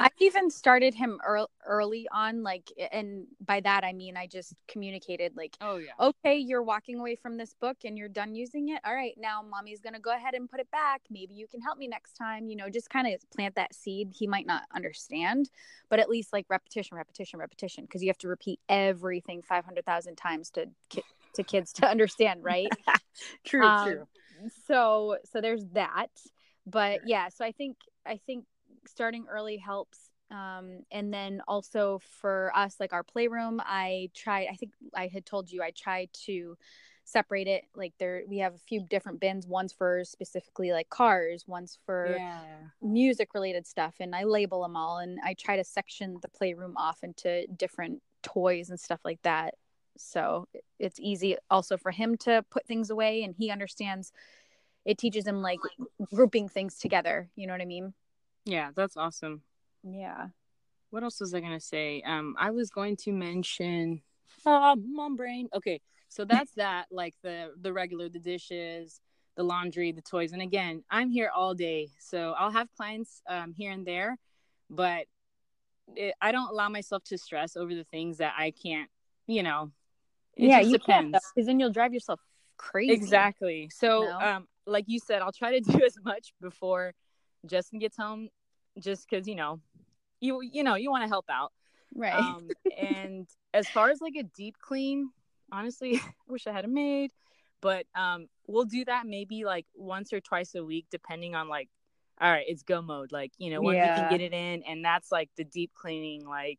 I 0.00 0.08
even 0.20 0.48
started 0.50 0.94
him 0.94 1.20
early, 1.26 1.48
early 1.66 2.08
on, 2.12 2.44
like, 2.44 2.70
and 2.92 3.26
by 3.44 3.60
that 3.60 3.82
I 3.82 3.92
mean 3.92 4.16
I 4.16 4.28
just 4.28 4.54
communicated, 4.68 5.36
like, 5.36 5.56
oh 5.60 5.76
yeah. 5.78 5.92
okay, 5.98 6.36
you're 6.36 6.62
walking 6.62 7.00
away 7.00 7.16
from 7.16 7.36
this 7.36 7.54
book 7.60 7.78
and 7.84 7.98
you're 7.98 8.08
done 8.08 8.34
using 8.36 8.68
it. 8.68 8.80
All 8.84 8.94
right, 8.94 9.14
now 9.18 9.42
mommy's 9.42 9.80
gonna 9.80 9.98
go 9.98 10.14
ahead 10.14 10.34
and 10.34 10.48
put 10.48 10.60
it 10.60 10.70
back. 10.70 11.02
Maybe 11.10 11.34
you 11.34 11.48
can 11.48 11.60
help 11.60 11.78
me 11.78 11.88
next 11.88 12.12
time. 12.12 12.46
You 12.48 12.54
know, 12.54 12.70
just 12.70 12.90
kind 12.90 13.12
of 13.12 13.20
plant 13.32 13.56
that 13.56 13.74
seed. 13.74 14.10
He 14.16 14.28
might 14.28 14.46
not 14.46 14.62
understand, 14.72 15.50
but 15.90 15.98
at 15.98 16.08
least 16.08 16.32
like 16.32 16.46
repetition, 16.48 16.96
repetition, 16.96 17.40
repetition, 17.40 17.84
because 17.84 18.00
you 18.02 18.08
have 18.08 18.18
to 18.18 18.28
repeat 18.28 18.60
everything 18.68 19.42
five 19.42 19.64
hundred 19.64 19.84
thousand 19.84 20.14
times 20.14 20.50
to 20.50 20.66
ki- 20.90 21.02
to 21.34 21.42
kids 21.42 21.72
to 21.74 21.88
understand, 21.88 22.44
right? 22.44 22.68
True, 23.44 23.62
Um, 23.64 23.82
true. 23.82 24.06
so 24.66 25.16
so 25.24 25.40
there's 25.40 25.64
that 25.72 26.10
but 26.70 27.00
yeah 27.06 27.28
so 27.28 27.44
i 27.44 27.52
think 27.52 27.76
i 28.06 28.16
think 28.26 28.44
starting 28.86 29.26
early 29.30 29.56
helps 29.56 30.10
um 30.30 30.80
and 30.90 31.12
then 31.12 31.40
also 31.48 32.00
for 32.20 32.52
us 32.54 32.76
like 32.80 32.92
our 32.92 33.02
playroom 33.02 33.60
i 33.64 34.08
tried 34.14 34.48
i 34.50 34.54
think 34.54 34.72
i 34.94 35.06
had 35.06 35.24
told 35.24 35.50
you 35.50 35.62
i 35.62 35.70
tried 35.70 36.08
to 36.12 36.56
separate 37.04 37.46
it 37.46 37.64
like 37.74 37.94
there 37.98 38.22
we 38.28 38.38
have 38.38 38.54
a 38.54 38.58
few 38.58 38.80
different 38.90 39.18
bins 39.18 39.46
one's 39.46 39.72
for 39.72 40.04
specifically 40.04 40.72
like 40.72 40.90
cars 40.90 41.44
one's 41.46 41.78
for 41.86 42.18
Yeah. 42.18 42.68
music 42.82 43.34
related 43.34 43.66
stuff 43.66 43.94
and 43.98 44.14
I 44.14 44.24
label 44.24 44.62
them 44.62 44.76
all 44.76 44.98
and 44.98 45.18
I 45.24 45.34
try 45.34 45.56
to 45.56 45.64
section 45.64 46.18
the 46.22 46.28
playroom 46.28 46.76
off 46.76 47.02
into 47.02 47.46
different 47.56 48.02
toys 48.22 48.70
and 48.70 48.78
stuff 48.78 49.00
like 49.04 49.20
that. 49.22 49.54
So 49.96 50.46
it's 50.78 51.00
easy 51.00 51.36
also 51.50 51.76
for 51.76 51.90
him 51.90 52.16
to 52.18 52.44
put 52.50 52.66
things 52.66 52.90
away 52.90 53.22
and 53.24 53.34
he 53.36 53.50
understands 53.50 54.12
it 54.88 54.96
teaches 54.96 55.24
them 55.24 55.42
like 55.42 55.60
grouping 56.14 56.48
things 56.48 56.78
together. 56.78 57.28
You 57.36 57.46
know 57.46 57.52
what 57.52 57.60
I 57.60 57.66
mean? 57.66 57.92
Yeah, 58.46 58.70
that's 58.74 58.96
awesome. 58.96 59.42
Yeah. 59.84 60.28
What 60.88 61.02
else 61.02 61.20
was 61.20 61.34
I 61.34 61.40
gonna 61.40 61.60
say? 61.60 62.02
Um, 62.06 62.34
I 62.38 62.50
was 62.52 62.70
going 62.70 62.96
to 63.04 63.12
mention, 63.12 64.00
ah, 64.46 64.74
mom 64.76 65.14
brain. 65.14 65.50
Okay, 65.54 65.82
so 66.08 66.24
that's 66.24 66.52
that. 66.52 66.86
Like 66.90 67.14
the 67.22 67.52
the 67.60 67.70
regular, 67.70 68.08
the 68.08 68.18
dishes, 68.18 69.02
the 69.36 69.42
laundry, 69.42 69.92
the 69.92 70.00
toys. 70.00 70.32
And 70.32 70.40
again, 70.40 70.82
I'm 70.90 71.10
here 71.10 71.30
all 71.36 71.52
day, 71.52 71.90
so 72.00 72.34
I'll 72.38 72.50
have 72.50 72.72
clients 72.74 73.20
um 73.28 73.52
here 73.52 73.72
and 73.72 73.86
there, 73.86 74.16
but 74.70 75.04
it, 75.96 76.14
I 76.22 76.32
don't 76.32 76.48
allow 76.48 76.70
myself 76.70 77.04
to 77.04 77.18
stress 77.18 77.58
over 77.58 77.74
the 77.74 77.84
things 77.84 78.16
that 78.18 78.32
I 78.38 78.52
can't. 78.52 78.88
You 79.26 79.42
know, 79.42 79.70
it 80.34 80.48
yeah, 80.48 80.60
just 80.60 80.70
you 80.70 80.78
depends. 80.78 81.18
because 81.34 81.46
then 81.46 81.60
you'll 81.60 81.72
drive 81.72 81.92
yourself 81.92 82.20
crazy. 82.56 82.92
Exactly. 82.92 83.70
So, 83.72 84.10
um, 84.12 84.46
like 84.68 84.84
you 84.86 84.98
said, 84.98 85.22
I'll 85.22 85.32
try 85.32 85.58
to 85.58 85.60
do 85.72 85.84
as 85.84 85.96
much 86.04 86.32
before 86.40 86.94
Justin 87.46 87.78
gets 87.78 87.96
home, 87.96 88.28
just 88.78 89.08
because 89.08 89.26
you 89.26 89.34
know, 89.34 89.60
you 90.20 90.40
you 90.42 90.62
know 90.62 90.74
you 90.74 90.90
want 90.90 91.04
to 91.04 91.08
help 91.08 91.26
out. 91.30 91.52
Right. 91.94 92.14
Um, 92.14 92.48
and 92.76 93.26
as 93.54 93.66
far 93.68 93.90
as 93.90 94.00
like 94.00 94.14
a 94.16 94.22
deep 94.22 94.56
clean, 94.60 95.10
honestly, 95.50 95.96
I 96.04 96.10
wish 96.28 96.46
I 96.46 96.52
had 96.52 96.64
a 96.64 96.68
maid, 96.68 97.12
but 97.60 97.86
um, 97.94 98.28
we'll 98.46 98.66
do 98.66 98.84
that 98.84 99.06
maybe 99.06 99.44
like 99.44 99.66
once 99.74 100.12
or 100.12 100.20
twice 100.20 100.54
a 100.54 100.64
week, 100.64 100.86
depending 100.90 101.34
on 101.34 101.48
like, 101.48 101.68
all 102.20 102.30
right, 102.30 102.44
it's 102.46 102.62
go 102.62 102.82
mode, 102.82 103.12
like 103.12 103.32
you 103.38 103.50
know 103.50 103.60
when 103.60 103.76
we 103.76 103.82
can 103.82 104.10
get 104.10 104.20
it 104.20 104.32
in, 104.32 104.62
and 104.64 104.84
that's 104.84 105.10
like 105.10 105.30
the 105.36 105.44
deep 105.44 105.72
cleaning, 105.74 106.26
like 106.26 106.58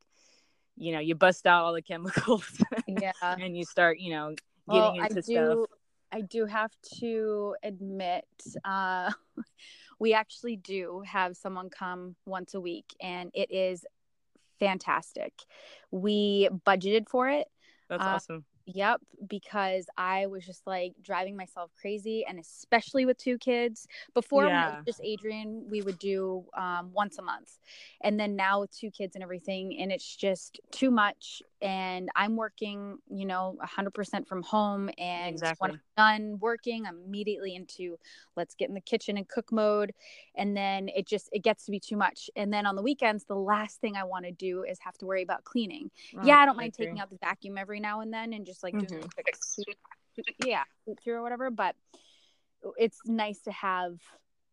you 0.78 0.94
know 0.94 1.00
you 1.00 1.14
bust 1.14 1.46
out 1.46 1.66
all 1.66 1.74
the 1.74 1.82
chemicals 1.90 2.50
yeah. 2.88 3.12
and 3.22 3.58
you 3.58 3.66
start 3.66 4.00
you 4.00 4.12
know 4.12 4.30
getting 4.70 4.82
well, 4.82 4.94
into 4.94 5.18
I 5.18 5.22
stuff. 5.22 5.26
do, 5.26 5.68
I 6.12 6.22
do 6.22 6.46
have 6.46 6.72
to 7.00 7.56
admit, 7.64 8.26
uh, 8.66 9.12
we 10.00 10.14
actually 10.14 10.56
do 10.58 11.04
have 11.06 11.36
someone 11.38 11.70
come 11.70 12.16
once 12.26 12.54
a 12.54 12.62
week, 12.62 12.96
and 13.02 13.32
it 13.34 13.52
is 13.52 13.86
fantastic. 14.60 15.34
We 15.92 16.50
budgeted 16.66 17.10
for 17.10 17.30
it. 17.30 17.48
That's 17.90 18.02
Uh, 18.04 18.16
awesome. 18.16 18.46
Yep, 18.72 19.02
because 19.28 19.88
I 19.98 20.28
was 20.28 20.46
just 20.46 20.68
like 20.68 20.94
driving 21.02 21.36
myself 21.36 21.72
crazy, 21.82 22.24
and 22.28 22.38
especially 22.40 23.04
with 23.04 23.18
two 23.18 23.40
kids. 23.40 23.88
Before, 24.14 24.46
Yeah. 24.46 24.82
just 24.86 25.02
Adrian, 25.04 25.66
we 25.72 25.82
would 25.82 25.98
do 25.98 26.46
um, 26.56 26.92
once 26.94 27.18
a 27.18 27.24
month, 27.24 27.58
and 28.02 28.20
then 28.20 28.36
now 28.36 28.62
with 28.62 28.72
two 28.72 28.92
kids 28.92 29.16
and 29.16 29.24
everything, 29.24 29.80
and 29.80 29.92
it's 29.92 30.16
just 30.16 30.60
too 30.72 30.92
much. 30.92 31.42
And 31.64 32.10
I'm 32.16 32.36
working, 32.36 33.00
you 33.10 33.26
know, 33.26 33.58
100% 33.60 34.28
from 34.28 34.44
home, 34.44 34.92
and 35.00 35.30
Exactly. 35.30 35.72
Done 36.00 36.40
working, 36.40 36.86
I'm 36.86 37.00
immediately 37.06 37.56
into 37.56 37.98
let's 38.38 38.56
get 38.56 38.70
in 38.70 38.76
the 38.76 38.82
kitchen 38.82 39.18
and 39.18 39.28
cook 39.28 39.52
mode, 39.52 39.92
and 40.36 40.56
then 40.56 40.88
it 40.90 41.06
just 41.08 41.30
it 41.34 41.44
gets 41.44 41.66
to 41.66 41.72
be 41.72 41.80
too 41.80 41.98
much. 41.98 42.30
And 42.36 42.54
then 42.54 42.66
on 42.66 42.76
the 42.76 42.82
weekends, 42.82 43.26
the 43.26 43.36
last 43.36 43.82
thing 43.82 43.96
I 43.98 44.06
want 44.06 44.24
to 44.26 44.32
do 44.32 44.64
is 44.64 44.80
have 44.80 44.98
to 45.00 45.06
worry 45.06 45.24
about 45.24 45.44
cleaning 45.44 45.92
yeah, 46.24 46.38
I 46.38 46.46
don't 46.46 46.56
mind 46.58 46.74
agree. 46.74 46.86
taking 46.86 47.00
out 47.02 47.10
the 47.10 47.18
vacuum 47.18 47.58
every 47.58 47.80
now 47.80 48.00
and 48.02 48.14
then 48.14 48.34
and 48.34 48.46
just 48.46 48.64
like 48.64 48.74
doing 48.74 49.02
Mhm. 49.02 49.06
a 49.06 49.10
quick 49.24 49.36
sweep, 49.36 49.78
yeah, 50.40 50.64
sweep 50.86 51.00
through 51.04 51.16
or 51.16 51.22
whatever. 51.22 51.52
But 51.52 51.76
it's 52.78 53.00
nice 53.06 53.40
to 53.42 53.52
have 53.52 54.00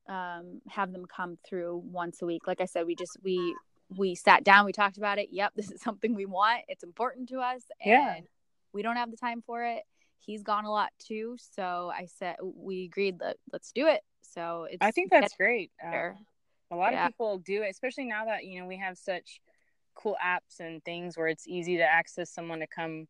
um 0.08 0.60
have 0.68 0.92
them 0.92 1.04
come 1.06 1.38
through 1.46 1.82
once 1.84 2.22
a 2.22 2.26
week. 2.26 2.46
Like 2.46 2.60
I 2.60 2.66
said, 2.66 2.86
we 2.86 2.94
just 2.94 3.16
we 3.22 3.54
we 3.96 4.14
sat 4.14 4.42
down, 4.44 4.66
we 4.66 4.72
talked 4.72 4.96
about 4.98 5.18
it. 5.18 5.28
Yep, 5.30 5.52
this 5.56 5.70
is 5.70 5.80
something 5.80 6.14
we 6.14 6.26
want. 6.26 6.62
It's 6.68 6.84
important 6.84 7.28
to 7.30 7.38
us, 7.38 7.62
and 7.80 7.92
Yeah. 7.92 8.20
we 8.72 8.82
don't 8.82 8.96
have 8.96 9.10
the 9.10 9.16
time 9.16 9.42
for 9.46 9.64
it. 9.64 9.84
He's 10.18 10.42
gone 10.42 10.64
a 10.64 10.70
lot 10.70 10.90
too, 10.98 11.36
so 11.38 11.92
I 11.94 12.06
said 12.06 12.36
we 12.42 12.84
agreed 12.84 13.20
that 13.20 13.36
let's 13.52 13.72
do 13.72 13.86
it. 13.86 14.02
So 14.22 14.66
it's 14.70 14.78
I 14.80 14.90
think 14.90 15.10
that's 15.10 15.34
great. 15.36 15.70
Uh, 15.82 16.10
a 16.70 16.76
lot 16.76 16.92
Yeah. 16.92 17.04
of 17.04 17.10
people 17.10 17.38
do 17.38 17.62
it, 17.62 17.70
especially 17.70 18.06
now 18.06 18.24
that 18.26 18.44
you 18.44 18.60
know 18.60 18.66
we 18.66 18.76
have 18.78 18.98
such 18.98 19.40
cool 19.94 20.16
apps 20.24 20.60
and 20.60 20.84
things 20.84 21.16
where 21.16 21.28
it's 21.28 21.46
easy 21.46 21.76
to 21.78 21.82
access 21.84 22.30
someone 22.30 22.58
to 22.60 22.66
come, 22.66 23.06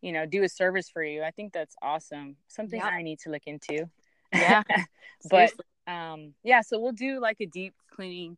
you 0.00 0.12
know, 0.12 0.26
do 0.26 0.42
a 0.42 0.48
service 0.48 0.88
for 0.88 1.02
you. 1.02 1.22
I 1.22 1.30
think 1.30 1.52
that's 1.52 1.74
awesome. 1.82 2.36
Something 2.48 2.80
Yep. 2.80 2.92
I 2.92 3.02
need 3.02 3.20
to 3.20 3.30
look 3.30 3.42
into. 3.46 3.88
Yeah. 4.32 4.62
but 5.30 5.52
um 5.86 6.34
yeah 6.42 6.60
so 6.60 6.78
we'll 6.78 6.92
do 6.92 7.20
like 7.20 7.36
a 7.40 7.46
deep 7.46 7.74
cleaning 7.94 8.36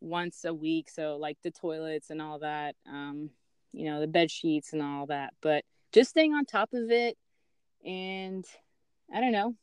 once 0.00 0.44
a 0.44 0.52
week 0.54 0.88
so 0.90 1.16
like 1.16 1.38
the 1.42 1.50
toilets 1.50 2.10
and 2.10 2.20
all 2.22 2.38
that 2.38 2.74
um 2.88 3.30
you 3.72 3.84
know 3.84 4.00
the 4.00 4.06
bed 4.06 4.30
sheets 4.30 4.72
and 4.72 4.82
all 4.82 5.06
that 5.06 5.32
but 5.40 5.64
just 5.92 6.10
staying 6.10 6.32
on 6.32 6.44
top 6.44 6.70
of 6.72 6.90
it 6.90 7.16
and 7.84 8.44
i 9.12 9.20
don't 9.20 9.32
know 9.32 9.54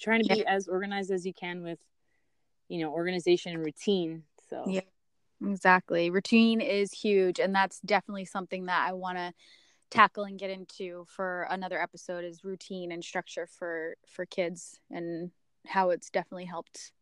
trying 0.00 0.22
to 0.22 0.34
be 0.34 0.46
as 0.46 0.68
organized 0.68 1.10
as 1.10 1.26
you 1.26 1.32
can 1.32 1.62
with 1.62 1.78
you 2.68 2.80
know 2.80 2.90
organization 2.92 3.52
and 3.54 3.64
routine 3.64 4.22
so 4.48 4.64
Yeah. 4.66 4.80
Exactly. 5.44 6.10
Routine 6.10 6.60
is 6.60 6.92
huge 6.92 7.38
and 7.38 7.54
that's 7.54 7.80
definitely 7.80 8.24
something 8.24 8.66
that 8.66 8.86
I 8.88 8.92
want 8.92 9.18
to 9.18 9.32
tackle 9.90 10.24
and 10.24 10.38
get 10.38 10.50
into 10.50 11.04
for 11.08 11.46
another 11.48 11.80
episode 11.80 12.24
is 12.24 12.44
routine 12.44 12.92
and 12.92 13.02
structure 13.02 13.46
for 13.46 13.96
for 14.06 14.26
kids 14.26 14.80
and 14.90 15.30
how 15.66 15.90
it's 15.90 16.10
definitely 16.10 16.44
helped 16.44 16.92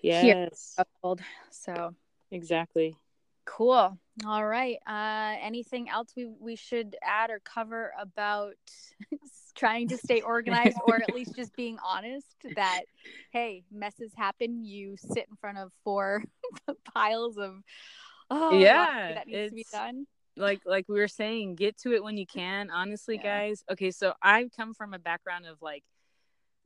yes. 0.00 0.74
So 1.50 1.94
exactly 2.30 2.96
cool. 3.48 3.98
All 4.26 4.46
right. 4.46 4.76
Uh 4.86 5.36
anything 5.40 5.88
else 5.88 6.08
we 6.16 6.26
we 6.40 6.54
should 6.56 6.96
add 7.02 7.30
or 7.30 7.40
cover 7.40 7.92
about 7.98 8.54
trying 9.54 9.88
to 9.88 9.96
stay 9.96 10.20
organized 10.20 10.76
or 10.84 10.96
at 10.96 11.12
least 11.14 11.34
just 11.34 11.54
being 11.56 11.78
honest 11.84 12.26
that 12.54 12.82
hey, 13.32 13.62
messes 13.70 14.12
happen, 14.16 14.64
you 14.64 14.96
sit 14.96 15.26
in 15.30 15.36
front 15.36 15.58
of 15.58 15.70
four 15.84 16.22
piles 16.94 17.38
of 17.38 17.62
oh 18.30 18.50
Yeah, 18.52 19.14
that 19.14 19.26
needs 19.26 19.50
to 19.50 19.54
be 19.54 19.66
done. 19.72 20.06
like 20.36 20.60
like 20.66 20.86
we 20.88 20.98
were 20.98 21.08
saying 21.08 21.54
get 21.54 21.76
to 21.78 21.92
it 21.92 22.02
when 22.04 22.16
you 22.16 22.26
can 22.26 22.70
honestly 22.70 23.16
Yeah. 23.16 23.22
guys 23.22 23.64
okay 23.70 23.90
so 23.90 24.12
i 24.22 24.48
come 24.56 24.72
from 24.74 24.94
a 24.94 24.98
background 24.98 25.46
of 25.46 25.60
like 25.62 25.82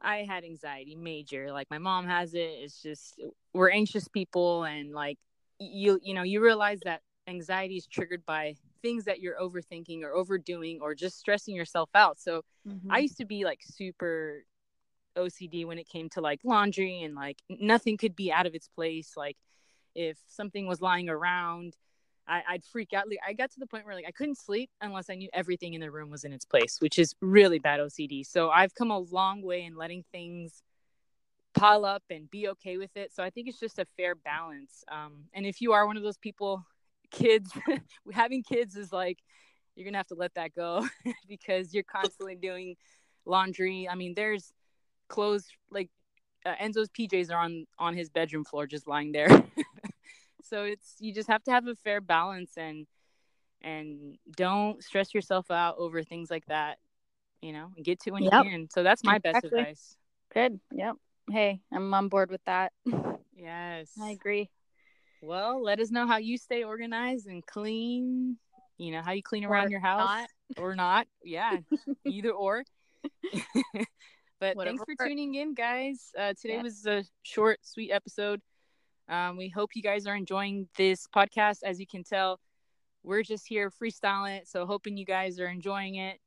i 0.03 0.19
had 0.29 0.45
anxiety 0.45 0.95
major 0.95 1.53
like 1.53 1.69
my 1.71 1.79
mom 1.79 2.05
has 2.07 2.35
it 2.35 2.41
it's 2.65 2.83
just 2.83 3.21
we're 3.55 3.71
anxious 3.71 4.09
people 4.09 4.65
and 4.65 4.93
like 4.93 5.19
you 5.73 5.99
you 6.03 6.15
know 6.15 6.23
you 6.23 6.43
realize 6.43 6.81
that 6.85 7.03
anxiety 7.29 7.77
is 7.77 7.87
triggered 7.87 8.25
by 8.27 8.55
things 8.83 9.05
that 9.05 9.21
you're 9.21 9.39
overthinking 9.41 10.03
or 10.03 10.13
overdoing 10.13 10.81
or 10.83 10.95
just 10.95 11.19
stressing 11.19 11.55
yourself 11.55 11.89
out 11.95 12.19
so 12.19 12.43
Mm-hmm. 12.69 12.93
I 12.93 12.99
used 12.99 13.17
to 13.19 13.25
be 13.25 13.45
like 13.45 13.61
super 13.63 14.45
OCD 15.17 15.67
when 15.67 15.79
it 15.79 15.89
came 15.89 16.09
to 16.11 16.21
like 16.21 16.41
laundry 16.45 17.03
and 17.03 17.15
like 17.15 17.39
nothing 17.49 17.97
could 17.97 18.17
be 18.17 18.33
out 18.33 18.47
of 18.47 18.55
its 18.55 18.69
place. 18.69 19.13
Like 19.17 19.37
if 19.95 20.19
something 20.27 20.67
was 20.67 20.81
lying 20.81 21.09
around, 21.09 21.77
I, 22.27 22.43
I'd 22.49 22.65
freak 22.65 22.93
out. 22.93 23.09
Like 23.09 23.19
I 23.27 23.33
got 23.33 23.51
to 23.53 23.61
the 23.61 23.67
point 23.67 23.85
where 23.85 23.95
like 23.95 24.07
I 24.07 24.13
couldn't 24.13 24.39
sleep 24.39 24.71
unless 24.81 25.11
I 25.11 25.15
knew 25.15 25.29
everything 25.33 25.75
in 25.75 25.81
the 25.81 25.91
room 25.91 26.11
was 26.11 26.25
in 26.25 26.33
its 26.33 26.45
place, 26.45 26.79
which 26.81 26.99
is 26.99 27.15
really 27.21 27.59
bad 27.59 27.81
OCD. 27.81 28.25
So 28.25 28.51
I've 28.51 28.75
come 28.75 28.91
a 28.91 28.99
long 28.99 29.43
way 29.43 29.65
in 29.65 29.77
letting 29.77 30.05
things 30.13 30.63
pile 31.55 31.85
up 31.85 32.03
and 32.11 32.31
be 32.31 32.49
okay 32.49 32.79
with 32.79 32.97
it. 32.97 33.13
So 33.15 33.23
I 33.23 33.31
think 33.31 33.49
it's 33.49 33.61
just 33.61 33.79
a 33.79 33.87
fair 33.97 34.15
balance. 34.15 34.85
Um, 34.91 35.25
and 35.35 35.47
if 35.47 35.61
you 35.61 35.73
are 35.73 35.87
one 35.87 35.97
of 35.97 36.03
those 36.03 36.19
people, 36.19 36.65
kids, 37.11 37.53
having 38.13 38.43
kids 38.43 38.77
is 38.77 38.93
like 38.93 39.19
you're 39.75 39.85
gonna 39.85 39.99
have 39.99 40.07
to 40.09 40.15
let 40.15 40.35
that 40.35 40.55
go 40.55 40.87
because 41.29 41.73
you're 41.75 41.85
constantly 41.85 42.35
doing 42.35 42.77
laundry. 43.25 43.89
I 43.89 43.95
mean, 43.95 44.15
there's 44.15 44.53
clothes 45.09 45.47
like 45.71 45.91
uh, 46.45 46.55
Enzo's 46.61 46.89
PJs 46.91 47.31
are 47.31 47.39
on 47.39 47.67
on 47.79 47.95
his 47.95 48.11
bedroom 48.11 48.45
floor, 48.45 48.67
just 48.67 48.87
lying 48.87 49.13
there. 49.13 49.29
so 50.43 50.65
it's 50.65 50.97
you 50.99 51.13
just 51.15 51.29
have 51.29 51.43
to 51.45 51.51
have 51.51 51.67
a 51.67 51.75
fair 51.75 52.01
balance 52.01 52.53
and 52.57 52.87
and 53.63 54.17
don't 54.37 54.83
stress 54.83 55.15
yourself 55.15 55.51
out 55.51 55.77
over 55.79 56.03
things 56.03 56.31
like 56.31 56.47
that. 56.47 56.79
You 57.41 57.53
know, 57.53 57.71
and 57.77 57.85
get 57.85 58.01
to 58.01 58.11
when 58.13 58.25
Yep. 58.25 58.33
you 58.33 58.51
can. 58.51 58.69
So 58.71 58.83
that's 58.83 59.03
my 59.05 59.19
best 59.19 59.39
Exactly. 59.39 59.61
advice. 59.61 59.97
Good. 60.33 60.61
Yep. 60.73 60.97
Hey, 61.31 61.61
I'm 61.73 61.93
on 61.95 62.09
board 62.09 62.31
with 62.31 62.45
that. 62.47 62.73
Yes. 63.35 63.91
I 64.01 64.11
agree. 64.11 64.51
Well, 65.21 65.61
let 65.65 65.81
us 65.81 65.91
know 65.91 66.07
how 66.07 66.19
you 66.19 66.39
stay 66.39 66.63
organized 66.63 67.27
and 67.27 67.45
clean. 67.45 68.37
You 68.79 68.93
know 68.93 69.03
how 69.03 69.13
you 69.13 69.23
clean 69.23 69.45
around 69.45 69.67
Or 69.67 69.71
your 69.71 69.81
house. 69.81 70.07
not. 70.09 70.29
or 70.59 70.77
not. 70.77 71.09
Yeah, 71.25 71.57
either 72.07 72.31
or. 72.31 72.63
but 74.39 74.55
Whatever 74.57 74.77
thanks 74.77 74.85
for 74.97 75.09
tuning 75.09 75.35
in, 75.35 75.55
guys. 75.55 76.11
Uh, 76.17 76.35
today 76.41 76.55
Yeah. 76.57 76.63
was 76.63 76.87
a 76.87 77.05
short, 77.23 77.59
sweet 77.63 77.91
episode. 77.91 78.41
Um, 79.09 79.37
we 79.37 79.49
hope 79.49 79.71
you 79.75 79.83
guys 79.83 80.07
are 80.07 80.15
enjoying 80.15 80.69
this 80.77 81.07
podcast. 81.09 81.65
As 81.65 81.81
you 81.81 81.87
can 81.87 82.05
tell, 82.05 82.39
we're 83.03 83.25
just 83.25 83.49
here 83.49 83.71
freestyling 83.73 84.37
it. 84.39 84.47
So, 84.47 84.67
hoping 84.67 84.97
you 84.97 85.07
guys 85.07 85.41
are 85.41 85.49
enjoying 85.49 85.97
it. 85.97 86.21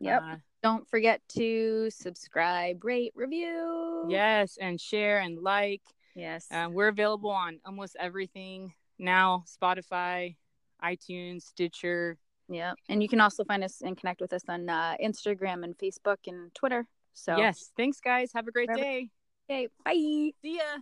Yep. 0.00 0.22
Uh, 0.22 0.36
Don't 0.62 0.88
forget 0.88 1.20
to 1.36 1.90
subscribe, 1.90 2.84
rate, 2.84 3.12
review. 3.16 4.06
yes, 4.08 4.58
and 4.60 4.80
share 4.80 5.18
and 5.20 5.38
like. 5.38 5.82
Yes. 6.14 6.46
Um, 6.50 6.72
we're 6.74 6.88
available 6.88 7.30
on 7.30 7.58
almost 7.64 7.96
everything 7.98 8.74
now 8.98 9.44
Spotify, 9.46 10.36
iTunes, 10.84 11.42
Stitcher. 11.42 12.18
Yeah. 12.48 12.74
And 12.88 13.02
you 13.02 13.08
can 13.08 13.20
also 13.20 13.44
find 13.44 13.64
us 13.64 13.80
and 13.80 13.96
connect 13.96 14.20
with 14.20 14.32
us 14.32 14.42
on 14.48 14.68
uh, 14.68 14.96
Instagram 15.02 15.64
and 15.64 15.76
Facebook 15.78 16.18
and 16.26 16.54
Twitter. 16.54 16.86
So 17.14 17.36
Yes. 17.38 17.72
Thanks, 17.76 18.00
guys. 18.00 18.30
Have 18.34 18.46
a 18.46 18.52
great 18.52 18.68
Whatever. 18.68 18.84
day. 18.84 19.08
Okay. 19.50 19.68
Bye. 19.84 20.32
See 20.42 20.56
ya. 20.56 20.78